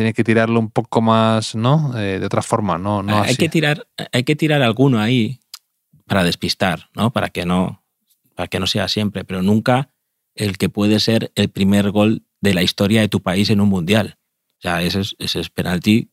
tiene 0.00 0.14
que 0.14 0.24
tirarlo 0.24 0.58
un 0.58 0.70
poco 0.70 1.02
más, 1.02 1.54
¿no? 1.54 1.92
Eh, 1.98 2.18
de 2.18 2.24
otra 2.24 2.40
forma, 2.40 2.78
no, 2.78 3.02
no 3.02 3.18
hay, 3.20 3.32
así. 3.32 3.36
que 3.36 3.50
tirar, 3.50 3.86
hay 4.12 4.24
que 4.24 4.34
tirar 4.34 4.62
alguno 4.62 4.98
ahí 4.98 5.40
para 6.06 6.24
despistar, 6.24 6.88
¿no? 6.94 7.12
Para 7.12 7.28
que 7.28 7.44
no, 7.44 7.84
para 8.34 8.48
que 8.48 8.58
no 8.58 8.66
sea 8.66 8.88
siempre, 8.88 9.24
pero 9.24 9.42
nunca 9.42 9.90
el 10.34 10.56
que 10.56 10.70
puede 10.70 11.00
ser 11.00 11.32
el 11.34 11.50
primer 11.50 11.90
gol 11.90 12.22
de 12.40 12.54
la 12.54 12.62
historia 12.62 13.02
de 13.02 13.10
tu 13.10 13.20
país 13.20 13.50
en 13.50 13.60
un 13.60 13.68
mundial. 13.68 14.16
O 14.56 14.62
sea, 14.62 14.82
ese 14.82 15.00
es, 15.00 15.16
ese 15.18 15.40
es 15.40 15.50
penalti 15.50 16.08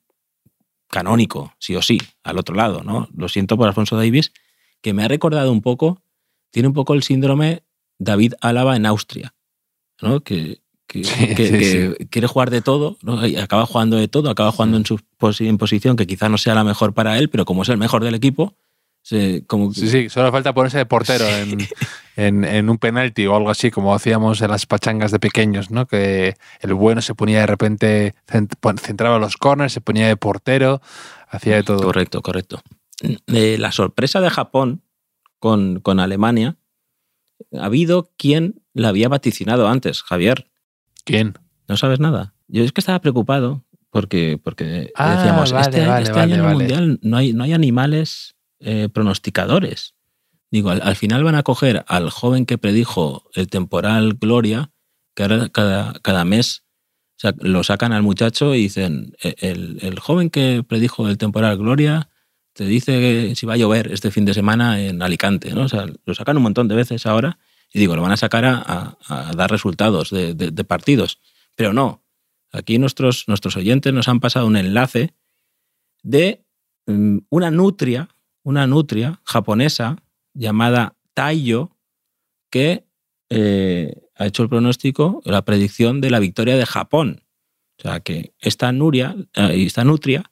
canónico, 0.89 1.53
sí 1.57 1.73
o 1.77 1.81
sí, 1.81 1.97
al 2.23 2.37
otro 2.39 2.55
lado, 2.55 2.83
¿no? 2.83 3.07
Lo 3.15 3.29
siento 3.29 3.55
por 3.55 3.69
Alfonso 3.69 3.95
Davis, 3.95 4.33
que 4.81 4.91
me 4.91 5.05
ha 5.05 5.07
recordado 5.07 5.49
un 5.49 5.61
poco, 5.61 6.01
tiene 6.51 6.67
un 6.67 6.73
poco 6.73 6.93
el 6.93 7.03
síndrome 7.03 7.63
David 7.99 8.33
Álava 8.41 8.75
en 8.75 8.85
Austria, 8.85 9.33
¿no? 10.01 10.19
Que, 10.19 10.59
que, 10.87 11.03
Sí, 11.03 11.35
que- 11.35 11.47
sí, 11.47 11.95
que 11.97 12.07
quiere 12.07 12.27
jugar 12.27 12.49
de 12.49 12.61
todo, 12.61 12.97
¿no? 13.01 13.25
Y 13.27 13.35
acaba 13.35 13.65
jugando 13.65 13.97
de 13.97 14.07
todo, 14.07 14.29
acaba 14.29 14.51
jugando 14.51 14.77
en 14.77 14.85
su 14.85 14.99
posi- 15.19 15.47
en 15.47 15.57
posición 15.57 15.95
que 15.97 16.07
quizá 16.07 16.29
no 16.29 16.37
sea 16.37 16.55
la 16.55 16.63
mejor 16.63 16.93
para 16.93 17.17
él, 17.19 17.29
pero 17.29 17.45
como 17.45 17.63
es 17.63 17.69
el 17.69 17.77
mejor 17.77 18.03
del 18.03 18.15
equipo, 18.15 18.55
se, 19.01 19.45
como 19.47 19.73
Sí, 19.73 19.89
sí, 19.89 20.09
solo 20.09 20.31
falta 20.31 20.53
ponerse 20.53 20.77
de 20.79 20.85
portero 20.85 21.25
en, 21.27 21.57
en- 22.17 22.43
en 22.43 22.69
un 22.69 22.77
penalti 22.77 23.25
o 23.25 23.35
algo 23.35 23.49
así, 23.49 23.71
como 23.71 23.93
hacíamos 23.95 24.41
en 24.41 24.49
las 24.51 24.65
pachangas 24.65 25.11
de 25.11 25.19
pequeños, 25.19 25.71
¿no? 25.71 25.87
Que 25.87 26.35
el 26.61 26.73
bueno 26.73 27.01
se 27.01 27.15
ponía 27.15 27.39
de 27.41 27.45
repente, 27.47 28.15
centraba 28.81 29.19
los 29.19 29.37
corners, 29.37 29.71
se 29.73 29.81
ponía 29.81 30.07
de 30.07 30.17
portero, 30.17 30.81
hacía 31.29 31.55
de 31.55 31.63
todo. 31.63 31.83
Correcto, 31.83 32.21
correcto. 32.21 32.61
Eh, 33.27 33.57
la 33.59 33.71
sorpresa 33.71 34.19
de 34.21 34.29
Japón 34.29 34.81
con, 35.39 35.79
con 35.81 35.99
Alemania, 35.99 36.57
ha 37.57 37.65
habido 37.65 38.11
quien 38.17 38.61
la 38.73 38.89
había 38.89 39.07
vaticinado 39.09 39.67
antes, 39.67 40.01
Javier. 40.01 40.49
¿Quién? 41.07 41.33
¿No 41.67 41.77
sabes 41.77 41.99
nada? 41.99 42.33
Yo 42.47 42.63
es 42.63 42.71
que 42.71 42.81
estaba 42.81 42.99
preocupado 43.01 43.65
porque, 43.89 44.39
porque 44.43 44.91
Ah, 44.95 45.15
decíamos, 45.15 45.51
vale, 45.51 45.65
este, 45.67 45.87
vale, 45.87 46.03
este 46.03 46.19
vale, 46.19 46.33
año 46.33 46.43
en 46.43 46.49
el. 46.49 46.55
Mundial 46.57 46.99
no 47.01 47.17
hay, 47.17 47.33
no 47.33 47.43
hay 47.43 47.53
animales 47.53 48.35
eh, 48.59 48.89
pronosticadores. 48.93 49.95
Digo, 50.51 50.69
al, 50.69 50.81
al 50.81 50.95
final 50.95 51.23
van 51.23 51.35
a 51.35 51.43
coger 51.43 51.83
al 51.87 52.09
joven 52.09 52.45
que 52.45 52.57
predijo 52.57 53.29
el 53.33 53.47
temporal 53.47 54.13
Gloria, 54.19 54.71
que 55.15 55.23
ahora 55.23 55.49
cada, 55.49 55.93
cada 56.01 56.23
mes 56.25 56.63
lo 57.39 57.63
sacan 57.63 57.93
al 57.93 58.03
muchacho 58.03 58.53
y 58.53 58.59
dicen, 58.63 59.13
"E- 59.23 59.35
el, 59.39 59.79
el 59.81 59.99
joven 59.99 60.29
que 60.29 60.63
predijo 60.67 61.07
el 61.09 61.17
temporal 61.17 61.57
Gloria 61.57 62.09
te 62.53 62.65
dice 62.65 62.99
que 62.99 63.35
si 63.35 63.45
va 63.45 63.53
a 63.53 63.57
llover 63.57 63.91
este 63.91 64.11
fin 64.11 64.25
de 64.25 64.33
semana 64.33 64.79
en 64.81 65.01
Alicante, 65.01 65.53
¿no? 65.53 65.63
O 65.63 65.67
sea, 65.69 65.85
lo 66.05 66.13
sacan 66.13 66.37
un 66.37 66.43
montón 66.43 66.67
de 66.67 66.75
veces 66.75 67.05
ahora 67.05 67.39
Y 67.73 67.79
digo, 67.79 67.95
lo 67.95 68.01
van 68.01 68.11
a 68.11 68.17
sacar 68.17 68.45
a, 68.45 68.97
dar 69.35 69.51
resultados 69.51 70.09
de, 70.09 70.63
partidos. 70.63 71.19
Pero 71.55 71.73
no. 71.73 72.03
Aquí 72.51 72.79
nuestros, 72.79 73.25
nuestros 73.27 73.57
oyentes 73.57 73.93
nos 73.93 74.07
han 74.07 74.19
pasado 74.19 74.47
un 74.47 74.55
enlace 74.55 75.13
de 76.01 76.45
mm, 76.85 77.17
una 77.29 77.51
nutria, 77.51 78.09
una 78.43 78.67
nutria 78.67 79.19
japonesa 79.25 79.97
llamada 80.33 80.95
Taiyo, 81.13 81.75
que 82.49 82.85
eh, 83.29 83.93
ha 84.15 84.25
hecho 84.25 84.43
el 84.43 84.49
pronóstico, 84.49 85.21
la 85.25 85.43
predicción 85.43 85.99
de 85.99 86.09
la 86.09 86.19
victoria 86.19 86.55
de 86.55 86.65
Japón. 86.65 87.23
O 87.79 87.81
sea 87.81 87.99
que 87.99 88.33
esta 88.39 88.71
Nuria, 88.71 89.15
eh, 89.35 89.65
esta 89.65 89.83
nutria, 89.83 90.31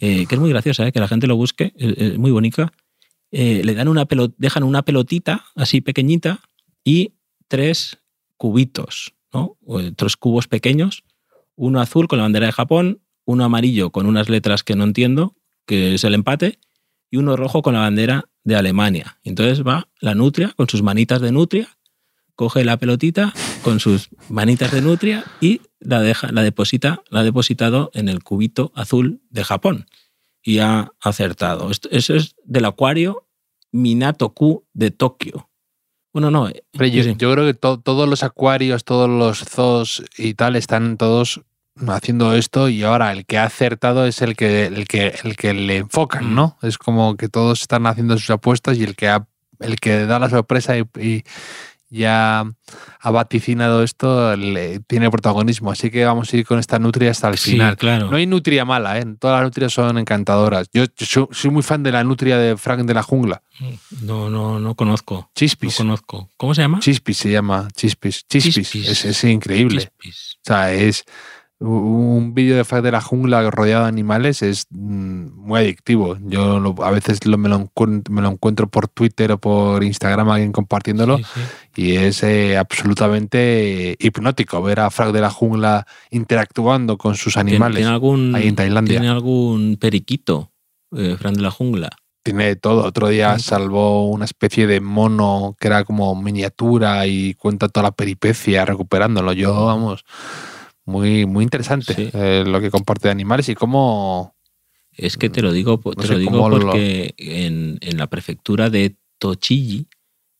eh, 0.00 0.26
que 0.26 0.34
es 0.34 0.40
muy 0.40 0.50
graciosa, 0.50 0.90
que 0.90 1.00
la 1.00 1.08
gente 1.08 1.26
lo 1.26 1.36
busque, 1.36 1.72
es, 1.76 2.16
muy 2.18 2.30
bonita, 2.30 2.72
le 3.30 3.74
dan 3.74 3.86
una 3.86 4.06
pelo- 4.06 4.34
dejan 4.38 4.64
una 4.64 4.82
pelotita 4.82 5.44
así 5.54 5.80
pequeñita 5.80 6.40
y 6.90 7.14
tres 7.46 7.98
cubitos, 8.36 9.14
¿no? 9.32 9.56
Eh, 9.78 9.92
tres 9.94 10.16
cubos 10.16 10.48
pequeños, 10.48 11.04
uno 11.54 11.80
azul 11.80 12.08
con 12.08 12.18
la 12.18 12.24
bandera 12.24 12.46
de 12.46 12.52
Japón, 12.52 13.00
uno 13.24 13.44
amarillo 13.44 13.90
con 13.90 14.06
unas 14.06 14.28
letras 14.28 14.64
que 14.64 14.74
no 14.74 14.82
entiendo, 14.82 15.36
que 15.66 15.94
es 15.94 16.02
el 16.02 16.14
empate, 16.14 16.58
y 17.08 17.18
uno 17.18 17.36
rojo 17.36 17.62
con 17.62 17.74
la 17.74 17.80
bandera 17.80 18.24
de 18.42 18.56
Alemania. 18.56 19.20
Entonces 19.22 19.64
va 19.64 19.88
la 20.00 20.16
nutria 20.16 20.52
con 20.56 20.68
sus 20.68 20.82
manitas 20.82 21.20
de 21.20 21.30
nutria, 21.30 21.78
coge 22.34 22.64
la 22.64 22.76
pelotita 22.76 23.32
con 23.62 23.78
sus 23.78 24.08
manitas 24.28 24.72
de 24.72 24.82
nutria 24.82 25.24
y 25.40 25.60
la 25.78 26.00
deja, 26.00 26.32
la 26.32 26.42
deposita, 26.42 27.04
la 27.08 27.20
ha 27.20 27.24
depositado 27.24 27.92
en 27.94 28.08
el 28.08 28.24
cubito 28.24 28.72
azul 28.74 29.22
de 29.30 29.44
Japón. 29.44 29.86
Y 30.42 30.58
ha 30.58 30.90
acertado. 31.00 31.70
Eso 31.70 32.14
es 32.14 32.34
del 32.44 32.64
acuario 32.64 33.28
Minato-ku 33.70 34.64
de 34.72 34.90
Tokio. 34.90 35.49
Bueno, 36.12 36.30
no. 36.30 36.48
eh, 36.48 36.62
yo, 36.90 37.02
sí. 37.04 37.14
yo 37.18 37.32
creo 37.32 37.46
que 37.46 37.54
to- 37.54 37.78
todos 37.80 38.08
los 38.08 38.22
acuarios, 38.22 38.84
todos 38.84 39.08
los 39.08 39.38
zoos 39.44 40.02
y 40.18 40.34
tal 40.34 40.56
están 40.56 40.96
todos 40.96 41.40
haciendo 41.86 42.34
esto 42.34 42.68
y 42.68 42.82
ahora 42.82 43.12
el 43.12 43.24
que 43.26 43.38
ha 43.38 43.44
acertado 43.44 44.04
es 44.06 44.20
el 44.20 44.34
que, 44.36 44.66
el 44.66 44.86
que, 44.88 45.14
el 45.24 45.36
que 45.36 45.54
le 45.54 45.76
enfocan, 45.78 46.32
Mm. 46.32 46.34
¿no? 46.34 46.58
Es 46.62 46.78
como 46.78 47.16
que 47.16 47.28
todos 47.28 47.62
están 47.62 47.86
haciendo 47.86 48.18
sus 48.18 48.30
apuestas 48.30 48.76
y 48.76 48.82
el 48.84 48.96
que, 48.96 49.08
ha- 49.08 49.26
el 49.60 49.76
que 49.78 50.04
da 50.06 50.18
la 50.18 50.28
sorpresa 50.28 50.76
y, 50.76 50.82
y 51.00 51.22
ya 51.90 52.44
ha 53.00 53.10
vaticinado 53.10 53.82
esto 53.82 54.36
le- 54.36 54.80
tiene 54.80 55.10
protagonismo. 55.10 55.70
Así 55.72 55.90
que 55.90 56.04
vamos 56.04 56.32
a 56.32 56.36
ir 56.36 56.46
con 56.46 56.58
esta 56.58 56.78
nutria 56.78 57.10
hasta 57.10 57.28
el 57.28 57.36
Sí, 57.38 57.52
final. 57.52 57.76
claro. 57.76 58.10
No 58.10 58.16
hay 58.16 58.26
nutria 58.26 58.64
mala, 58.64 58.98
¿eh? 58.98 59.04
Todas 59.18 59.38
las 59.38 59.44
nutrias 59.44 59.72
son 59.72 59.98
encantadoras. 59.98 60.68
Yo, 60.72 60.84
yo 60.96 61.28
soy, 61.32 61.50
muy 61.50 61.62
fan 61.62 61.82
de 61.82 61.92
la 61.92 62.04
nutria 62.04 62.38
de 62.38 62.56
Frank 62.56 62.82
de 62.82 62.94
la 62.94 63.02
Jungla. 63.02 63.42
No, 64.02 64.30
no, 64.30 64.58
no 64.60 64.74
conozco. 64.74 65.14
No 65.14 65.30
Chispis. 65.34 65.76
conozco. 65.76 66.30
¿Cómo 66.36 66.54
se 66.54 66.62
llama? 66.62 66.80
Chispis 66.80 67.18
se 67.18 67.30
llama, 67.30 67.68
Chispis. 67.76 68.24
Chispis. 68.28 68.54
Chispis. 68.54 68.88
Es, 68.88 69.04
es 69.04 69.24
increíble. 69.24 69.80
Chispis. 69.80 70.36
O 70.36 70.44
sea, 70.46 70.72
es 70.72 71.04
un 71.60 72.32
vídeo 72.34 72.56
de 72.56 72.64
Frank 72.64 72.82
de 72.82 72.90
la 72.92 73.00
Jungla 73.02 73.50
rodeado 73.50 73.82
de 73.82 73.88
animales 73.90 74.40
es 74.42 74.66
mm, 74.70 75.26
muy 75.36 75.60
adictivo. 75.60 76.16
Yo 76.22 76.58
lo- 76.58 76.74
a 76.82 76.90
veces 76.90 77.24
lo- 77.26 77.36
me, 77.38 77.48
lo 77.50 77.56
encuentro, 77.56 78.12
me 78.14 78.22
lo 78.22 78.30
encuentro 78.30 78.66
por 78.68 78.88
Twitter 78.88 79.32
o 79.32 79.38
por 79.38 79.84
Instagram 79.84 80.30
alguien 80.30 80.52
compartiéndolo 80.52 81.18
Sí, 81.18 81.24
sí. 81.34 81.82
y 81.82 81.96
es 81.96 82.22
eh, 82.22 82.56
absolutamente 82.56 83.96
hipnótico 83.98 84.62
ver 84.62 84.80
a 84.80 84.90
Frank 84.90 85.12
de 85.12 85.20
la 85.20 85.30
Jungla 85.30 85.86
interactuando 86.10 86.96
con 86.98 87.14
sus 87.16 87.34
¿Tiene- 87.34 87.50
animales. 87.52 87.76
¿Tiene 87.76 87.90
algún, 87.90 88.34
ahí 88.34 88.48
en 88.48 88.54
Tailandia. 88.56 88.98
¿Tiene 88.98 89.08
algún 89.12 89.76
periquito, 89.78 90.50
eh, 90.96 91.16
Fran 91.18 91.34
de 91.34 91.42
la 91.42 91.50
jungla? 91.50 91.90
Tiene 92.22 92.54
todo. 92.56 92.84
Otro 92.84 93.08
día 93.08 93.38
salvó 93.38 94.06
una 94.10 94.26
especie 94.26 94.66
de 94.66 94.80
mono 94.80 95.56
que 95.58 95.68
era 95.68 95.84
como 95.84 96.14
miniatura 96.20 97.06
y 97.06 97.32
cuenta 97.34 97.68
toda 97.68 97.84
la 97.84 97.92
peripecia 97.92 98.64
recuperándolo. 98.66 99.32
Yo, 99.32 99.64
vamos, 99.66 100.04
muy, 100.90 101.24
muy 101.26 101.44
interesante 101.44 101.94
Sí. 101.94 102.10
eh, 102.12 102.44
lo 102.46 102.60
que 102.60 102.70
comparte 102.70 103.08
de 103.08 103.12
animales 103.12 103.48
y 103.48 103.54
cómo... 103.54 104.34
Es 104.92 105.16
que 105.16 105.30
te 105.30 105.40
lo 105.40 105.52
digo, 105.52 105.80
No 105.96 106.02
sé 106.02 106.12
lo 106.12 106.18
digo 106.18 106.48
lo- 106.48 106.58
porque 106.60 107.14
en, 107.16 107.78
en 107.80 107.96
la 107.96 108.08
prefectura 108.08 108.68
de 108.68 108.96
Tochigi 109.18 109.86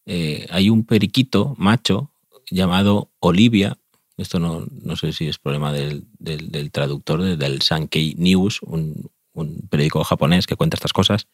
eh, 0.06 0.46
hay 0.50 0.68
un 0.68 0.84
periquito 0.84 1.54
macho 1.56 2.10
llamado 2.50 3.10
Olivia. 3.20 3.78
Esto 4.18 4.38
no, 4.38 4.66
no 4.82 4.96
sé 4.96 5.12
si 5.12 5.28
es 5.28 5.38
problema 5.38 5.72
del, 5.72 6.04
del- 6.18 6.50
del 6.50 6.70
traductor, 6.72 7.22
de- 7.22 7.36
del 7.38 7.62
Sankei 7.62 8.14
News, 8.18 8.60
un, 8.62 9.10
un 9.32 9.66
periódico 9.70 10.04
japonés 10.04 10.46
que 10.46 10.56
cuenta 10.56 10.74
estas 10.74 10.92
cosas, 10.92 11.26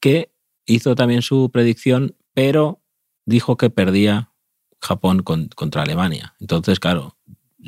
que 0.00 0.32
hizo 0.66 0.94
también 0.94 1.22
su 1.22 1.50
predicción, 1.52 2.16
pero 2.32 2.80
dijo 3.26 3.56
que 3.56 3.70
perdía 3.70 4.30
Japón 4.80 5.22
con- 5.22 5.48
contra 5.54 5.82
Alemania. 5.82 6.34
Entonces, 6.40 6.80
claro, 6.80 7.16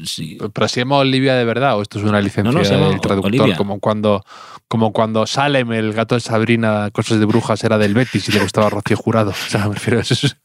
sí, 0.04 0.38
¿Pero 0.52 0.68
se 0.68 0.80
llama 0.80 0.96
Olivia 0.98 1.34
de 1.34 1.44
verdad 1.44 1.78
o 1.78 1.82
esto 1.82 1.98
es 1.98 2.04
una 2.04 2.20
licencia 2.20 2.44
No, 2.52 2.58
no, 2.58 2.64
se 2.64 2.74
llama 2.74 2.90
del 2.90 3.00
traductor? 3.00 3.30
Olivia. 3.40 3.56
Como 3.56 3.80
cuando, 3.80 4.24
como 4.68 4.92
cuando 4.92 5.26
Salem, 5.26 5.72
el 5.72 5.92
gato 5.92 6.14
de 6.14 6.20
Sabrina, 6.20 6.90
Cosas 6.92 7.18
de 7.18 7.24
Brujas, 7.26 7.62
era 7.64 7.78
del 7.78 7.94
Betis 7.94 8.28
y 8.28 8.32
le 8.32 8.40
gustaba 8.40 8.70
Rocío 8.70 8.96
Jurado. 8.96 9.30
O 9.46 9.50
sea, 9.50 9.68
me 9.68 9.74
refiero 9.74 9.98
a 9.98 10.02
eso. 10.02 10.14
es- 10.14 10.36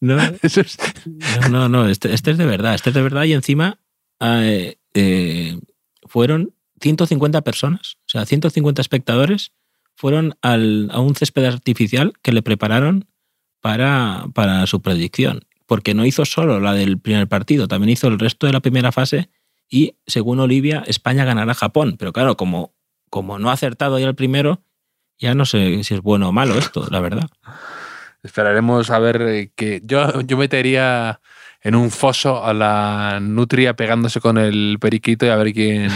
no, 0.00 0.16
eso 0.42 0.60
es- 0.60 0.78
No, 1.42 1.48
no, 1.48 1.68
no, 1.68 1.88
este, 1.88 2.12
este 2.14 2.30
es 2.30 2.38
de 2.38 2.46
verdad, 2.46 2.74
este 2.74 2.90
es 2.90 2.94
de 2.94 3.02
verdad 3.02 3.24
y 3.24 3.32
encima 3.32 3.78
eh, 4.20 4.76
eh, 4.94 5.58
fueron 6.06 6.54
150 6.80 7.42
personas, 7.42 7.96
o 8.06 8.08
sea, 8.08 8.24
150 8.26 8.80
espectadores 8.80 9.52
fueron 9.96 10.34
al- 10.40 10.88
a 10.92 11.00
un 11.00 11.14
césped 11.14 11.44
artificial 11.44 12.12
que 12.22 12.32
le 12.32 12.42
prepararon 12.42 13.06
para, 13.60 14.24
para 14.34 14.66
su 14.66 14.80
predicción, 14.80 15.44
porque 15.70 15.94
no 15.94 16.04
hizo 16.04 16.24
solo 16.24 16.58
la 16.58 16.74
del 16.74 16.98
primer 16.98 17.28
partido, 17.28 17.68
también 17.68 17.90
hizo 17.90 18.08
el 18.08 18.18
resto 18.18 18.48
de 18.48 18.52
la 18.52 18.58
primera 18.58 18.90
fase 18.90 19.30
y, 19.68 19.94
según 20.04 20.40
Olivia, 20.40 20.82
España 20.88 21.24
ganará 21.24 21.52
a 21.52 21.54
Japón, 21.54 21.94
pero 21.96 22.12
claro, 22.12 22.36
como, 22.36 22.74
como 23.08 23.38
no 23.38 23.50
ha 23.50 23.52
acertado 23.52 23.96
ya 24.00 24.08
el 24.08 24.16
primero, 24.16 24.64
ya 25.16 25.36
no 25.36 25.44
sé 25.46 25.84
si 25.84 25.94
es 25.94 26.00
bueno 26.00 26.30
o 26.30 26.32
malo 26.32 26.58
esto, 26.58 26.88
la 26.90 26.98
verdad. 26.98 27.28
Esperaremos 28.24 28.90
a 28.90 28.98
ver 28.98 29.22
eh, 29.22 29.52
que 29.54 29.80
yo, 29.84 30.22
yo 30.22 30.36
metería 30.36 31.20
en 31.62 31.76
un 31.76 31.92
foso 31.92 32.44
a 32.44 32.52
la 32.52 33.20
nutria 33.22 33.74
pegándose 33.76 34.20
con 34.20 34.38
el 34.38 34.76
periquito 34.80 35.24
y 35.24 35.28
a 35.28 35.36
ver 35.36 35.52
quién 35.52 35.88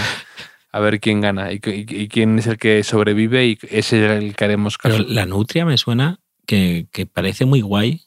a 0.70 0.78
ver 0.78 1.00
quién 1.00 1.20
gana 1.20 1.52
y, 1.52 1.56
y- 1.56 1.86
y 2.02 2.08
quién 2.08 2.38
es 2.38 2.46
el 2.46 2.58
que 2.58 2.84
sobrevive 2.84 3.44
y 3.46 3.58
ese 3.70 4.04
es 4.04 4.22
el 4.22 4.36
que 4.36 4.44
haremos 4.44 4.78
Pero 4.80 4.98
caso. 4.98 5.06
la 5.08 5.26
nutria 5.26 5.64
me 5.66 5.78
suena 5.78 6.20
que, 6.46 6.86
que 6.92 7.06
parece 7.06 7.44
muy 7.44 7.60
guay, 7.60 8.02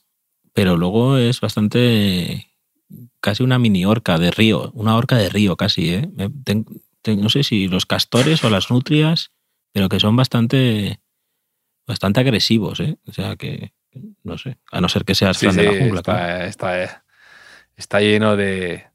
pero 0.58 0.76
luego 0.76 1.20
es 1.20 1.40
bastante 1.40 2.48
casi 3.20 3.44
una 3.44 3.60
mini 3.60 3.86
orca 3.86 4.18
de 4.18 4.32
río, 4.32 4.72
una 4.74 4.96
orca 4.98 5.16
de 5.16 5.30
río 5.30 5.56
casi, 5.56 5.94
¿eh? 5.94 6.10
Me- 6.16 6.32
ten- 6.44 6.66
ten- 7.04 7.22
no 7.22 7.30
sé 7.30 7.44
si 7.44 7.68
los 7.68 7.86
castores 7.86 8.44
o 8.44 8.50
las 8.50 8.72
nutrias, 8.72 9.30
pero 9.72 9.88
que 9.88 10.00
son 10.00 10.16
bastante 10.16 11.00
bastante 11.86 12.22
agresivos, 12.22 12.80
¿eh? 12.80 12.98
O 13.06 13.14
sea 13.14 13.36
que 13.36 13.72
no 14.24 14.40
sé, 14.40 14.58
a 14.72 14.82
no 14.82 14.90
ser 14.90 15.06
que 15.06 15.14
seas 15.14 15.38
Sí, 15.38 15.46
fan 15.46 15.58
de 15.58 15.64
la 15.64 15.72
jungla, 15.74 16.00
está, 16.00 16.12
claro. 16.18 16.46
está- 16.50 17.06
está 17.76 18.00
lleno 18.02 18.36
de 18.36 18.88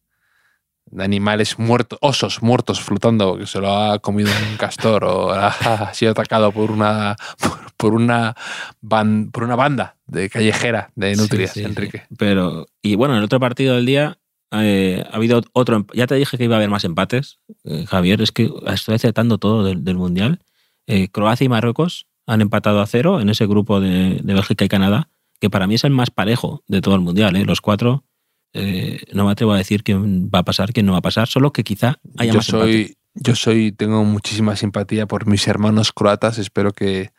animales 0.99 1.59
muertos, 1.59 1.99
osos 2.03 2.43
muertos 2.43 2.81
flotando, 2.81 3.39
que 3.39 3.47
se 3.47 3.61
lo 3.61 3.75
ha 3.77 3.99
comido 3.99 4.31
un 4.51 4.57
castor 4.57 5.05
o 5.05 5.33
ha, 5.33 5.93
sido 5.95 6.13
atacado 6.13 6.53
por 6.53 6.71
una 6.71 7.17
por, 7.41 7.73
por 7.77 7.95
una 7.95 8.35
ban- 8.83 9.31
por 9.31 9.45
una 9.45 9.57
banda 9.57 9.97
de 10.07 10.29
callejera 10.29 10.91
de 10.95 11.17
nutrias, 11.17 11.53
Sí, 11.53 11.61
sí, 11.61 11.65
sí. 11.65 11.71
Enrique. 11.71 12.03
Pero, 12.19 12.67
y 12.83 12.95
bueno, 12.97 13.15
en 13.15 13.19
el 13.19 13.25
otro 13.25 13.41
partido 13.41 13.75
del 13.77 13.87
día 13.87 14.19
eh, 14.53 15.05
ha 15.11 15.17
habido 15.17 15.41
otro. 15.55 15.79
emp- 15.81 15.93
Ya 15.95 16.07
te 16.07 16.15
dije 16.15 16.37
que 16.37 16.45
iba 16.45 16.57
a 16.57 16.59
haber 16.59 16.69
más 16.71 16.85
empates, 16.85 17.39
eh, 17.65 17.87
Javier. 17.89 18.21
Es 18.21 18.33
que 18.33 18.51
estoy 18.67 18.95
acertando 18.97 19.39
todo 19.39 19.65
del, 19.65 19.83
del 19.85 19.97
Mundial. 19.97 20.41
Eh, 20.87 21.09
Croacia 21.09 21.45
y 21.45 21.49
Marruecos 21.49 22.07
han 22.27 22.41
empatado 22.43 22.81
a 22.81 22.87
cero 22.87 23.21
en 23.21 23.29
ese 23.31 23.47
grupo 23.47 23.81
de, 23.81 24.21
de 24.23 24.35
Bélgica 24.35 24.65
y 24.65 24.69
Canadá, 24.69 25.09
que 25.41 25.49
para 25.49 25.67
mí 25.67 25.75
es 25.77 25.85
el 25.85 25.91
más 25.93 26.11
parejo 26.11 26.63
de 26.69 26.81
todo 26.83 26.95
el 26.97 27.01
Mundial. 27.01 27.35
¿eh? 27.37 27.45
Los 27.45 27.61
cuatro, 27.61 28.05
eh, 28.55 29.01
no 29.13 29.25
me 29.27 29.33
atrevo 29.33 29.53
a 29.53 29.59
decir 29.59 29.83
quién 29.83 30.29
va 30.29 30.41
a 30.41 30.45
pasar, 30.45 30.73
quién 30.73 30.87
no 30.87 30.93
va 30.93 30.99
a 30.99 31.03
pasar, 31.03 31.29
solo 31.29 31.53
que 31.53 31.65
quizá 31.65 31.99
haya 32.19 32.33
yo 32.33 32.39
más 32.39 32.47
soy 32.47 32.97
yo 33.15 33.35
soy 33.35 33.73
tengo 33.73 34.05
muchísima 34.05 34.57
simpatía 34.57 35.07
por 35.07 35.27
mis 35.27 35.47
hermanos 35.47 35.93
croatas 35.93 36.39
espero 36.39 36.73
que, 36.73 37.11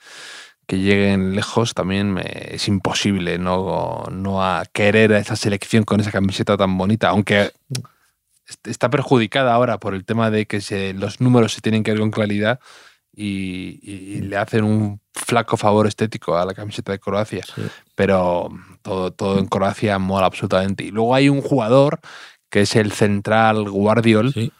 que 0.65 0.79
lleguen 0.79 1.35
lejos. 1.35 1.73
También 1.75 2.11
me- 2.11 2.23
es 2.55 2.67
imposible 2.67 3.37
no, 3.37 4.05
no 4.11 4.43
a 4.43 4.65
querer 4.73 5.13
a 5.13 5.19
esa 5.19 5.35
selección 5.35 5.83
con 5.83 5.99
esa 5.99 6.11
camiseta 6.11 6.57
tan 6.57 6.77
bonita 6.79 7.09
aunque 7.09 7.51
est- 8.47 8.67
está 8.67 8.89
perjudicada 8.89 9.53
ahora 9.53 9.79
por 9.79 9.93
el 9.93 10.03
tema 10.03 10.31
de 10.31 10.47
que 10.47 10.61
se- 10.61 10.93
los 10.93 11.21
números 11.21 11.53
se 11.53 11.61
tienen 11.61 11.83
que 11.83 11.91
ver 11.91 11.99
con 11.99 12.09
claridad 12.11 12.59
y, 13.15 13.79
y 13.83 14.21
le 14.21 14.37
hacen 14.37 14.63
un 14.63 14.99
flaco 15.13 15.57
favor 15.57 15.87
estético 15.87 16.37
a 16.37 16.45
la 16.45 16.53
camiseta 16.53 16.91
de 16.91 16.99
Croacia 16.99 17.43
Sí. 17.55 17.61
pero 17.95 18.49
todo, 18.81 19.11
todo 19.11 19.39
en 19.39 19.45
Croacia 19.45 19.99
mola 19.99 20.25
absolutamente 20.25 20.83
y 20.85 20.91
luego 20.91 21.13
hay 21.15 21.29
un 21.29 21.41
jugador 21.41 21.99
que 22.49 22.61
es 22.61 22.75
el 22.75 22.91
central 22.91 23.69
Guardiol 23.69 24.33
Sí. 24.33 24.51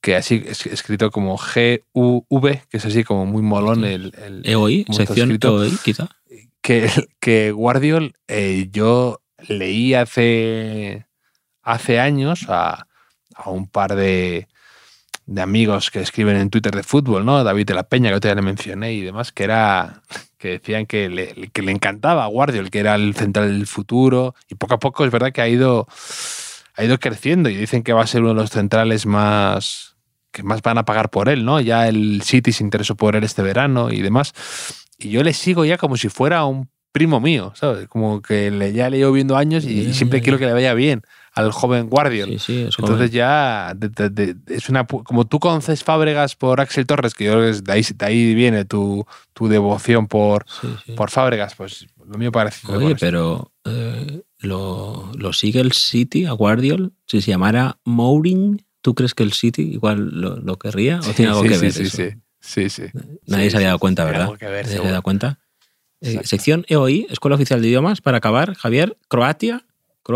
que 0.00 0.16
así 0.16 0.44
es 0.46 0.66
escrito 0.66 1.10
como 1.10 1.36
G-U-V, 1.38 2.62
que 2.70 2.76
es 2.76 2.84
así 2.86 3.02
como 3.04 3.26
muy 3.26 3.42
molón 3.42 3.84
el, 3.84 4.12
el- 4.24 4.42
EOI, 4.48 4.84
¿cómo 4.84 4.98
está 4.98 5.06
sección 5.06 5.30
escrito? 5.30 5.64
EOI, 5.64 5.76
quizá. 5.84 6.08
que, 6.62 6.88
que 7.20 7.50
Guardiol, 7.52 8.14
eh, 8.28 8.68
yo 8.70 9.20
leí 9.48 9.94
hace, 9.94 11.06
hace 11.62 11.98
años 12.00 12.46
a, 12.48 12.86
a 13.34 13.50
un 13.50 13.66
par 13.68 13.94
de, 13.96 14.48
de 15.28 15.42
amigos 15.42 15.90
que 15.90 16.00
escriben 16.00 16.36
en 16.36 16.48
Twitter 16.48 16.74
de 16.74 16.82
fútbol, 16.82 17.26
¿no? 17.26 17.44
David 17.44 17.66
de 17.66 17.74
la 17.74 17.82
Peña, 17.82 18.08
que 18.08 18.16
otra 18.16 18.34
le 18.34 18.40
mencioné 18.40 18.94
y 18.94 19.02
demás, 19.02 19.30
que 19.30 19.44
era 19.44 20.00
que 20.38 20.52
decían 20.52 20.86
que 20.86 21.10
le, 21.10 21.50
que 21.52 21.60
le 21.60 21.70
encantaba 21.70 22.24
a 22.24 22.28
Guardiol, 22.28 22.70
que 22.70 22.78
era 22.78 22.94
el 22.94 23.14
central 23.14 23.48
del 23.48 23.66
futuro, 23.66 24.34
y 24.48 24.54
poco 24.54 24.74
a 24.74 24.78
poco 24.78 25.04
es 25.04 25.10
verdad 25.10 25.30
que 25.30 25.42
ha 25.42 25.48
ido, 25.48 25.86
ha 26.76 26.84
ido 26.84 26.98
creciendo 26.98 27.50
y 27.50 27.56
dicen 27.56 27.82
que 27.82 27.92
va 27.92 28.02
a 28.02 28.06
ser 28.06 28.22
uno 28.22 28.30
de 28.30 28.36
los 28.36 28.50
centrales 28.50 29.04
más 29.04 29.96
que 30.30 30.42
más 30.42 30.62
van 30.62 30.78
a 30.78 30.84
pagar 30.84 31.10
por 31.10 31.28
él, 31.28 31.44
¿no? 31.44 31.60
Ya 31.60 31.88
el 31.88 32.22
City 32.22 32.52
se 32.52 32.64
interesó 32.64 32.96
por 32.96 33.14
él 33.14 33.24
este 33.24 33.42
verano 33.42 33.90
y 33.90 34.00
demás. 34.00 34.32
Y 34.96 35.10
yo 35.10 35.22
le 35.22 35.34
sigo 35.34 35.66
ya 35.66 35.76
como 35.76 35.98
si 35.98 36.08
fuera 36.08 36.44
un 36.46 36.70
primo 36.92 37.20
mío, 37.20 37.52
¿sabes? 37.54 37.86
Como 37.86 38.22
que 38.22 38.50
le, 38.50 38.72
ya 38.72 38.88
le 38.88 38.96
llevo 38.96 39.12
viendo 39.12 39.36
años 39.36 39.64
y, 39.64 39.92
siempre 39.92 40.22
quiero 40.22 40.38
que 40.38 40.46
le 40.46 40.52
vaya 40.52 40.72
bien 40.72 41.02
al 41.34 41.52
joven 41.52 41.88
Guardian. 41.88 42.28
Sí, 42.30 42.38
sí, 42.38 42.58
es 42.62 42.74
Entonces 42.78 43.08
joven. 43.08 43.10
ya 43.10 43.72
de- 43.76 43.88
de- 43.88 44.10
de- 44.34 44.36
es 44.54 44.68
una 44.68 44.86
como 44.86 45.26
tú 45.26 45.38
conoces 45.38 45.84
Fábregas 45.84 46.36
por 46.36 46.60
Axel 46.60 46.86
Torres, 46.86 47.14
que 47.14 47.24
yo 47.24 47.32
creo 47.32 47.52
que 47.52 47.60
de 47.60 48.04
ahí, 48.04 48.34
viene 48.34 48.64
tu, 48.64 49.06
tu 49.32 49.48
devoción 49.48 50.06
por, 50.06 50.46
Sí, 50.60 50.92
por 50.94 51.10
Fábregas, 51.10 51.54
pues 51.54 51.86
lo 52.06 52.18
mío 52.18 52.32
parece. 52.32 52.70
Oye, 52.72 52.96
pero 52.96 53.52
eh, 53.64 54.22
lo, 54.38 55.10
lo 55.16 55.32
sigue 55.32 55.60
el 55.60 55.72
City 55.72 56.24
a 56.26 56.32
Guardiol. 56.32 56.92
Si 57.06 57.20
se 57.20 57.30
llamara 57.30 57.78
Mourinho, 57.84 58.56
¿tú 58.82 58.94
crees 58.94 59.14
que 59.14 59.22
el 59.22 59.32
City 59.32 59.62
igual 59.62 60.08
lo, 60.20 60.36
lo 60.36 60.58
querría? 60.58 61.00
¿O 61.00 61.12
tiene 61.12 61.30
algo 61.30 61.42
que 61.42 61.54
sí, 61.54 61.60
ver? 61.60 61.72
sí, 61.72 61.82
eso? 61.82 61.96
sí, 61.96 62.10
sí, 62.40 62.70
sí. 62.70 62.82
Nadie 63.26 63.50
se 63.50 63.56
había 63.56 63.68
dado 63.68 63.78
cuenta, 63.78 64.04
¿verdad? 64.04 64.28
ver, 64.40 64.64
Nadie 64.64 64.64
se 64.68 64.78
había 64.78 64.90
dado 64.92 65.02
cuenta. 65.02 65.38
Eh, 66.00 66.20
sección 66.24 66.64
EOI, 66.68 67.06
Escuela 67.10 67.34
Oficial 67.34 67.60
de 67.60 67.68
Idiomas, 67.68 68.00
para 68.00 68.18
acabar. 68.18 68.54
Javier, 68.54 68.96
Croatia, 69.08 69.64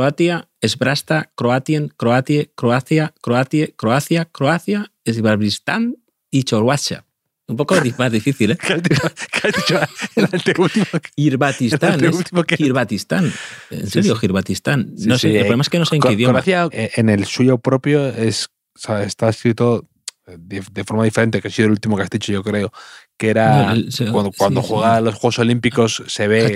Croatia, 0.03 0.49
Esbrasta, 0.63 1.31
Croatien, 1.35 1.89
Croatie, 1.99 2.51
Croacia, 2.55 3.13
Croatie, 3.21 3.75
Croacia, 3.77 4.25
Croacia, 4.25 4.91
Esbarbistán 5.05 5.97
y 6.31 6.45
Chorwacha. 6.45 7.05
Un 7.47 7.59
poco 7.59 7.75
más 7.99 8.11
difícil, 8.11 8.53
¿eh? 8.53 8.57
¿Qué 8.67 8.73
has 8.73 8.83
dicho? 8.83 9.03
¿Qué 9.31 9.49
has 9.49 9.55
dicho? 9.55 9.79
El 10.17 10.25
anteúltimo 10.33 10.87
que- 11.03 11.11
Irbatistán. 11.17 12.01
El 12.01 12.05
es 12.07 12.17
último 12.17 12.43
que- 12.45 12.57
Kirbatistán. 12.57 13.31
En 13.69 13.85
Sí, 13.85 13.91
serio, 13.91 14.15
sí. 14.15 14.21
Kirbatistán. 14.23 14.95
Sí, 14.97 15.07
No 15.09 15.17
sí, 15.19 15.21
sé, 15.23 15.31
el 15.33 15.37
eh, 15.37 15.41
problema 15.41 15.61
es 15.63 15.69
que 15.69 15.79
no 15.79 15.85
sé 15.85 15.97
en 15.97 16.01
qué 16.01 16.13
idioma. 16.13 16.33
Croacia, 16.43 16.69
eh, 16.73 16.91
en 16.97 17.11
el 17.11 17.27
suyo 17.27 17.59
propio, 17.59 18.09
es, 18.09 18.47
o 18.75 18.79
sea, 18.79 19.03
está 19.03 19.29
escrito 19.29 19.87
de, 20.27 20.63
de 20.73 20.85
forma 20.85 21.05
diferente, 21.05 21.41
que 21.41 21.49
ha 21.49 21.51
sido 21.51 21.67
el 21.67 21.73
último 21.73 21.97
que 21.97 22.03
has 22.05 22.11
dicho, 22.11 22.33
yo 22.33 22.43
creo. 22.43 22.73
Que 23.17 23.31
era 23.31 23.67
No, 23.67 23.73
el- 23.73 23.93
se- 23.93 24.11
cuando, 24.11 24.31
sí, 24.31 24.37
cuando 24.39 24.63
sí. 24.63 24.69
juega 24.71 24.97
a 24.97 25.01
los 25.01 25.15
Juegos 25.15 25.39
Olímpicos, 25.39 26.03
se 26.07 26.29
ve. 26.29 26.47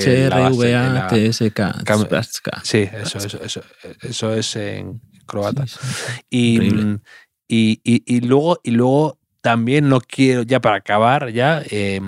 Cam- 1.85 2.07
Sbraska. 2.07 2.61
Sí, 2.65 2.89
eso, 2.93 3.19
eso, 3.19 3.43
eso, 3.43 3.63
eso 4.03 4.35
es 4.35 4.57
en 4.57 5.01
croata. 5.27 5.67
Sí, 5.67 5.77
sí, 5.81 5.93
sí. 5.93 6.21
Y, 6.31 6.61
mm, 6.61 7.01
y, 7.49 7.81
y- 7.85 8.03
y 8.17 8.21
luego, 8.21 8.61
y 8.63 8.71
luego 8.73 9.19
también 9.41 9.89
no 9.89 10.01
quiero, 10.01 10.43
ya 10.43 10.61
para 10.61 10.77
acabar, 10.77 11.31
ya 11.31 11.63
eh, 11.71 12.01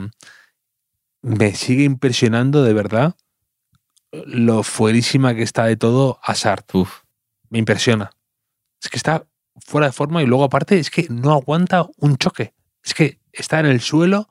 me 1.22 1.54
sigue 1.54 1.84
impresionando 1.84 2.62
de 2.62 2.72
verdad 2.72 3.14
lo 4.12 4.62
fuerísima 4.62 5.34
que 5.34 5.42
está 5.42 5.64
de 5.66 5.76
todo. 5.76 6.18
Uf. 6.72 7.02
Me 7.50 7.58
impresiona. 7.58 8.10
Es 8.82 8.88
que 8.88 8.96
está 8.96 9.26
fuera 9.66 9.86
de 9.88 9.92
forma 9.92 10.22
y 10.22 10.26
luego 10.26 10.44
aparte 10.44 10.78
es 10.78 10.90
que 10.90 11.06
no 11.10 11.32
aguanta 11.32 11.86
un 11.98 12.16
choque. 12.16 12.54
Es 12.82 12.94
que 12.94 13.18
está 13.32 13.60
en 13.60 13.66
el 13.66 13.80
suelo 13.80 14.28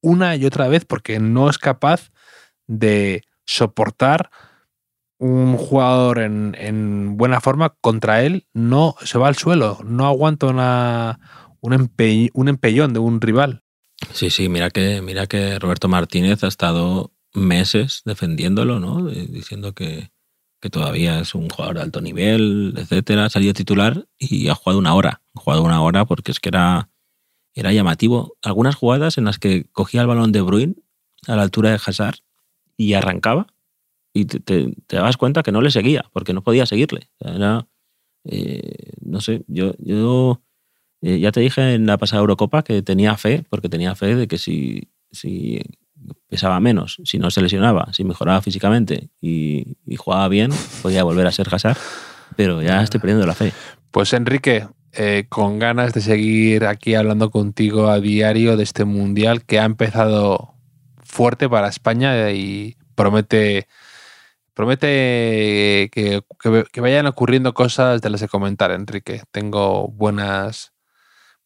una 0.00 0.36
y 0.36 0.44
otra 0.44 0.68
vez 0.68 0.84
porque 0.84 1.18
no 1.18 1.50
es 1.50 1.58
capaz 1.58 2.10
de 2.66 3.22
soportar 3.44 4.30
un 5.18 5.56
jugador 5.56 6.20
en, 6.20 6.54
en 6.58 7.16
buena 7.16 7.40
forma 7.40 7.74
contra 7.80 8.22
él. 8.22 8.46
No 8.52 8.94
se 9.02 9.18
va 9.18 9.28
al 9.28 9.36
suelo, 9.36 9.78
no 9.84 10.06
aguanta 10.06 10.46
una, 10.46 11.18
un, 11.60 11.72
empe- 11.72 12.30
un 12.34 12.48
empellón 12.48 12.92
de 12.92 13.00
un 13.00 13.20
rival. 13.20 13.62
Sí, 14.12 14.30
sí, 14.30 14.48
mira 14.48 14.70
que, 14.70 15.02
mira 15.02 15.26
que 15.26 15.58
Roberto 15.58 15.88
Martínez 15.88 16.44
ha 16.44 16.48
estado 16.48 17.12
meses 17.34 18.02
defendiéndolo, 18.04 18.78
¿no? 18.78 19.10
Eh, 19.10 19.26
Diciendo 19.28 19.74
que, 19.74 20.10
que 20.60 20.70
todavía 20.70 21.20
es 21.20 21.34
un 21.34 21.48
jugador 21.48 21.76
de 21.76 21.82
alto 21.82 22.00
nivel, 22.00 22.74
etcétera. 22.76 23.26
Ha 23.26 23.30
salido 23.30 23.54
titular 23.54 24.06
y 24.18 24.48
ha 24.48 24.54
jugado 24.54 24.78
una 24.78 24.94
hora. 24.94 25.22
Ha 25.34 25.40
jugado 25.40 25.62
una 25.62 25.80
hora 25.82 26.04
porque 26.04 26.32
es 26.32 26.40
que 26.40 26.48
era, 26.48 26.90
era 27.54 27.72
llamativo. 27.72 28.36
Algunas 28.42 28.74
jugadas 28.74 29.18
en 29.18 29.24
las 29.24 29.38
que 29.38 29.64
cogía 29.72 30.00
el 30.00 30.06
balón 30.06 30.32
de 30.32 30.40
Bruin 30.40 30.82
a 31.26 31.36
la 31.36 31.42
altura 31.42 31.70
de 31.70 31.76
Hazard 31.84 32.16
y 32.76 32.94
arrancaba 32.94 33.46
y 34.12 34.24
te, 34.24 34.74
dabas 34.88 35.16
cuenta 35.16 35.42
que 35.42 35.52
no 35.52 35.60
le 35.60 35.70
seguía 35.70 36.04
porque 36.12 36.32
no 36.32 36.42
podía 36.42 36.66
seguirle. 36.66 37.10
Era, 37.20 37.66
eh, 38.24 38.92
no 39.00 39.20
sé, 39.20 39.44
yo, 39.46 39.74
yo 39.78 40.42
eh, 41.02 41.18
ya 41.20 41.30
te 41.30 41.40
dije 41.40 41.74
en 41.74 41.86
la 41.86 41.98
pasada 41.98 42.20
Eurocopa 42.20 42.62
que 42.62 42.82
tenía 42.82 43.16
fe, 43.16 43.44
porque 43.48 43.68
tenía 43.68 43.94
fe 43.94 44.16
de 44.16 44.26
que 44.26 44.38
si, 44.38 44.88
si 45.12 45.60
pesaba 46.28 46.60
menos, 46.60 46.98
si 47.04 47.18
no 47.18 47.30
se 47.30 47.40
lesionaba, 47.42 47.92
si 47.92 48.04
mejoraba 48.04 48.42
físicamente 48.42 49.10
y, 49.20 49.76
y 49.86 49.96
jugaba 49.96 50.28
bien, 50.28 50.50
podía 50.82 51.02
volver 51.04 51.26
a 51.26 51.32
ser 51.32 51.48
Hazard, 51.52 51.76
pero 52.36 52.60
ya 52.62 52.82
estoy 52.82 53.00
perdiendo 53.00 53.26
la 53.26 53.34
fe. 53.34 53.52
Pues 53.90 54.12
Enrique, 54.12 54.68
eh, 54.92 55.26
con 55.28 55.58
ganas 55.58 55.92
de 55.94 56.00
seguir 56.00 56.64
aquí 56.66 56.94
hablando 56.94 57.30
contigo 57.30 57.88
a 57.88 58.00
diario 58.00 58.56
de 58.56 58.62
este 58.64 58.84
mundial 58.84 59.44
que 59.44 59.58
ha 59.60 59.64
empezado 59.64 60.54
fuerte 61.02 61.48
para 61.48 61.68
España 61.68 62.30
y 62.32 62.76
promete 62.94 63.66
promete 64.54 65.88
que, 65.92 66.22
que- 66.42 66.64
que 66.72 66.80
vayan 66.80 67.06
ocurriendo 67.06 67.54
cosas 67.54 68.00
de 68.00 68.10
las 68.10 68.20
que 68.20 68.28
comentar, 68.28 68.70
Enrique. 68.72 69.22
Tengo 69.30 69.88
buenas. 69.88 70.72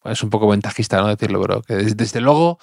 es 0.04 0.22
un 0.22 0.30
poco 0.30 0.48
ventajista, 0.48 1.00
¿no? 1.00 1.08
Decirlo, 1.08 1.40
pero 1.40 1.62
que 1.62 1.74
des- 1.76 1.96
desde, 1.96 2.20
luego 2.20 2.58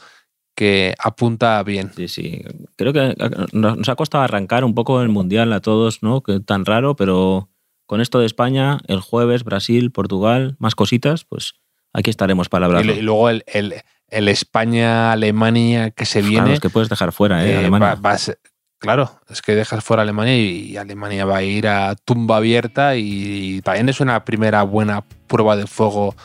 que 0.59 0.93
apunta 0.99 1.63
bien. 1.63 1.89
Sí, 1.95 2.09
sí. 2.09 2.41
Creo 2.75 2.91
que 2.91 3.15
nos 3.53 3.87
ha 3.87 3.95
costado 3.95 4.25
arrancar 4.25 4.65
un 4.65 4.75
poco 4.75 5.01
el 5.01 5.07
Mundial 5.07 5.53
a 5.53 5.61
todos, 5.61 6.03
¿no? 6.03 6.21
Que 6.21 6.41
tan 6.41 6.65
raro, 6.65 6.97
pero 6.97 7.47
con 7.85 8.01
esto 8.01 8.19
de 8.19 8.25
España, 8.25 8.79
el 8.87 8.99
jueves, 8.99 9.45
Brasil, 9.45 9.89
Portugal, 9.91 10.57
más 10.59 10.75
cositas, 10.75 11.23
pues 11.23 11.53
aquí 11.93 12.09
estaremos 12.09 12.49
para 12.49 12.65
Y, 12.65 12.69
hablar. 12.69 12.85
y 12.97 13.01
luego 13.01 13.29
el, 13.29 13.43
el- 13.47 13.75
el 14.09 14.27
España-Alemania 14.27 15.91
que 15.91 16.05
se 16.05 16.21
viene. 16.21 16.53
es 16.53 16.59
que 16.59 16.69
puedes 16.69 16.89
dejar 16.89 17.11
fuera, 17.11 17.45
¿eh? 17.45 17.53
Eh, 17.53 17.57
Alemania. 17.57 17.95
va- 17.95 18.01
va 18.01 18.11
a 18.11 18.17
ser- 18.17 18.39
claro, 18.79 19.11
es 19.29 19.41
que 19.41 19.55
dejas 19.55 19.83
fuera 19.83 20.01
a 20.01 20.03
Alemania 20.03 20.35
y, 20.37 20.71
y 20.71 20.77
Alemania 20.77 21.25
va 21.25 21.37
a 21.37 21.43
ir 21.43 21.67
a 21.67 21.95
tumba 21.95 22.37
abierta 22.37 22.95
y, 22.97 23.61
también 23.61 23.87
es 23.89 23.99
una 24.01 24.25
primera 24.25 24.63
buena 24.63 25.05
prueba 25.27 25.55
de 25.55 25.67
fuego 25.67 26.15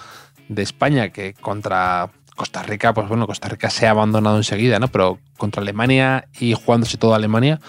de 0.49 0.63
España 0.63 1.11
que 1.11 1.35
contra 1.35 2.11
Costa 2.37 2.63
Rica, 2.63 2.93
pues 2.93 3.09
bueno, 3.09 3.27
Costa 3.27 3.49
Rica 3.49 3.71
se 3.71 3.87
ha 3.87 3.91
abandonado 3.91 4.37
enseguida, 4.37 4.79
¿no? 4.79 4.89
Pero 4.89 5.19
contra 5.37 5.63
Alemania 5.63 6.27
y 6.39 6.55
jugándose 6.55 6.97
toda 6.97 7.17
Alemania, 7.17 7.61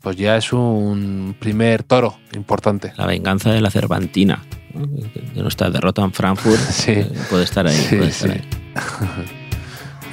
pues 0.00 0.16
ya 0.16 0.36
es 0.36 0.52
un 0.52 1.36
primer 1.38 1.82
toro 1.82 2.18
importante. 2.34 2.92
La 2.96 3.06
venganza 3.06 3.50
de 3.50 3.60
la 3.60 3.70
Cervantina. 3.70 4.42
¿no? 4.72 4.86
De 4.86 5.42
nuestra 5.42 5.70
derrota 5.70 6.02
en 6.02 6.12
Frankfurt. 6.12 6.58
Sí. 6.70 6.92
eh, 6.92 7.12
puede 7.28 7.44
estar 7.44 7.66
ahí. 7.66 7.76
Sí, 7.76 7.96
puede 7.96 8.10
estar 8.10 8.30
sí. 8.32 8.38
ahí. 8.38 9.26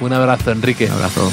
Un 0.00 0.12
abrazo, 0.12 0.52
Enrique. 0.52 0.86
Un 0.86 0.92
abrazo. 0.92 1.32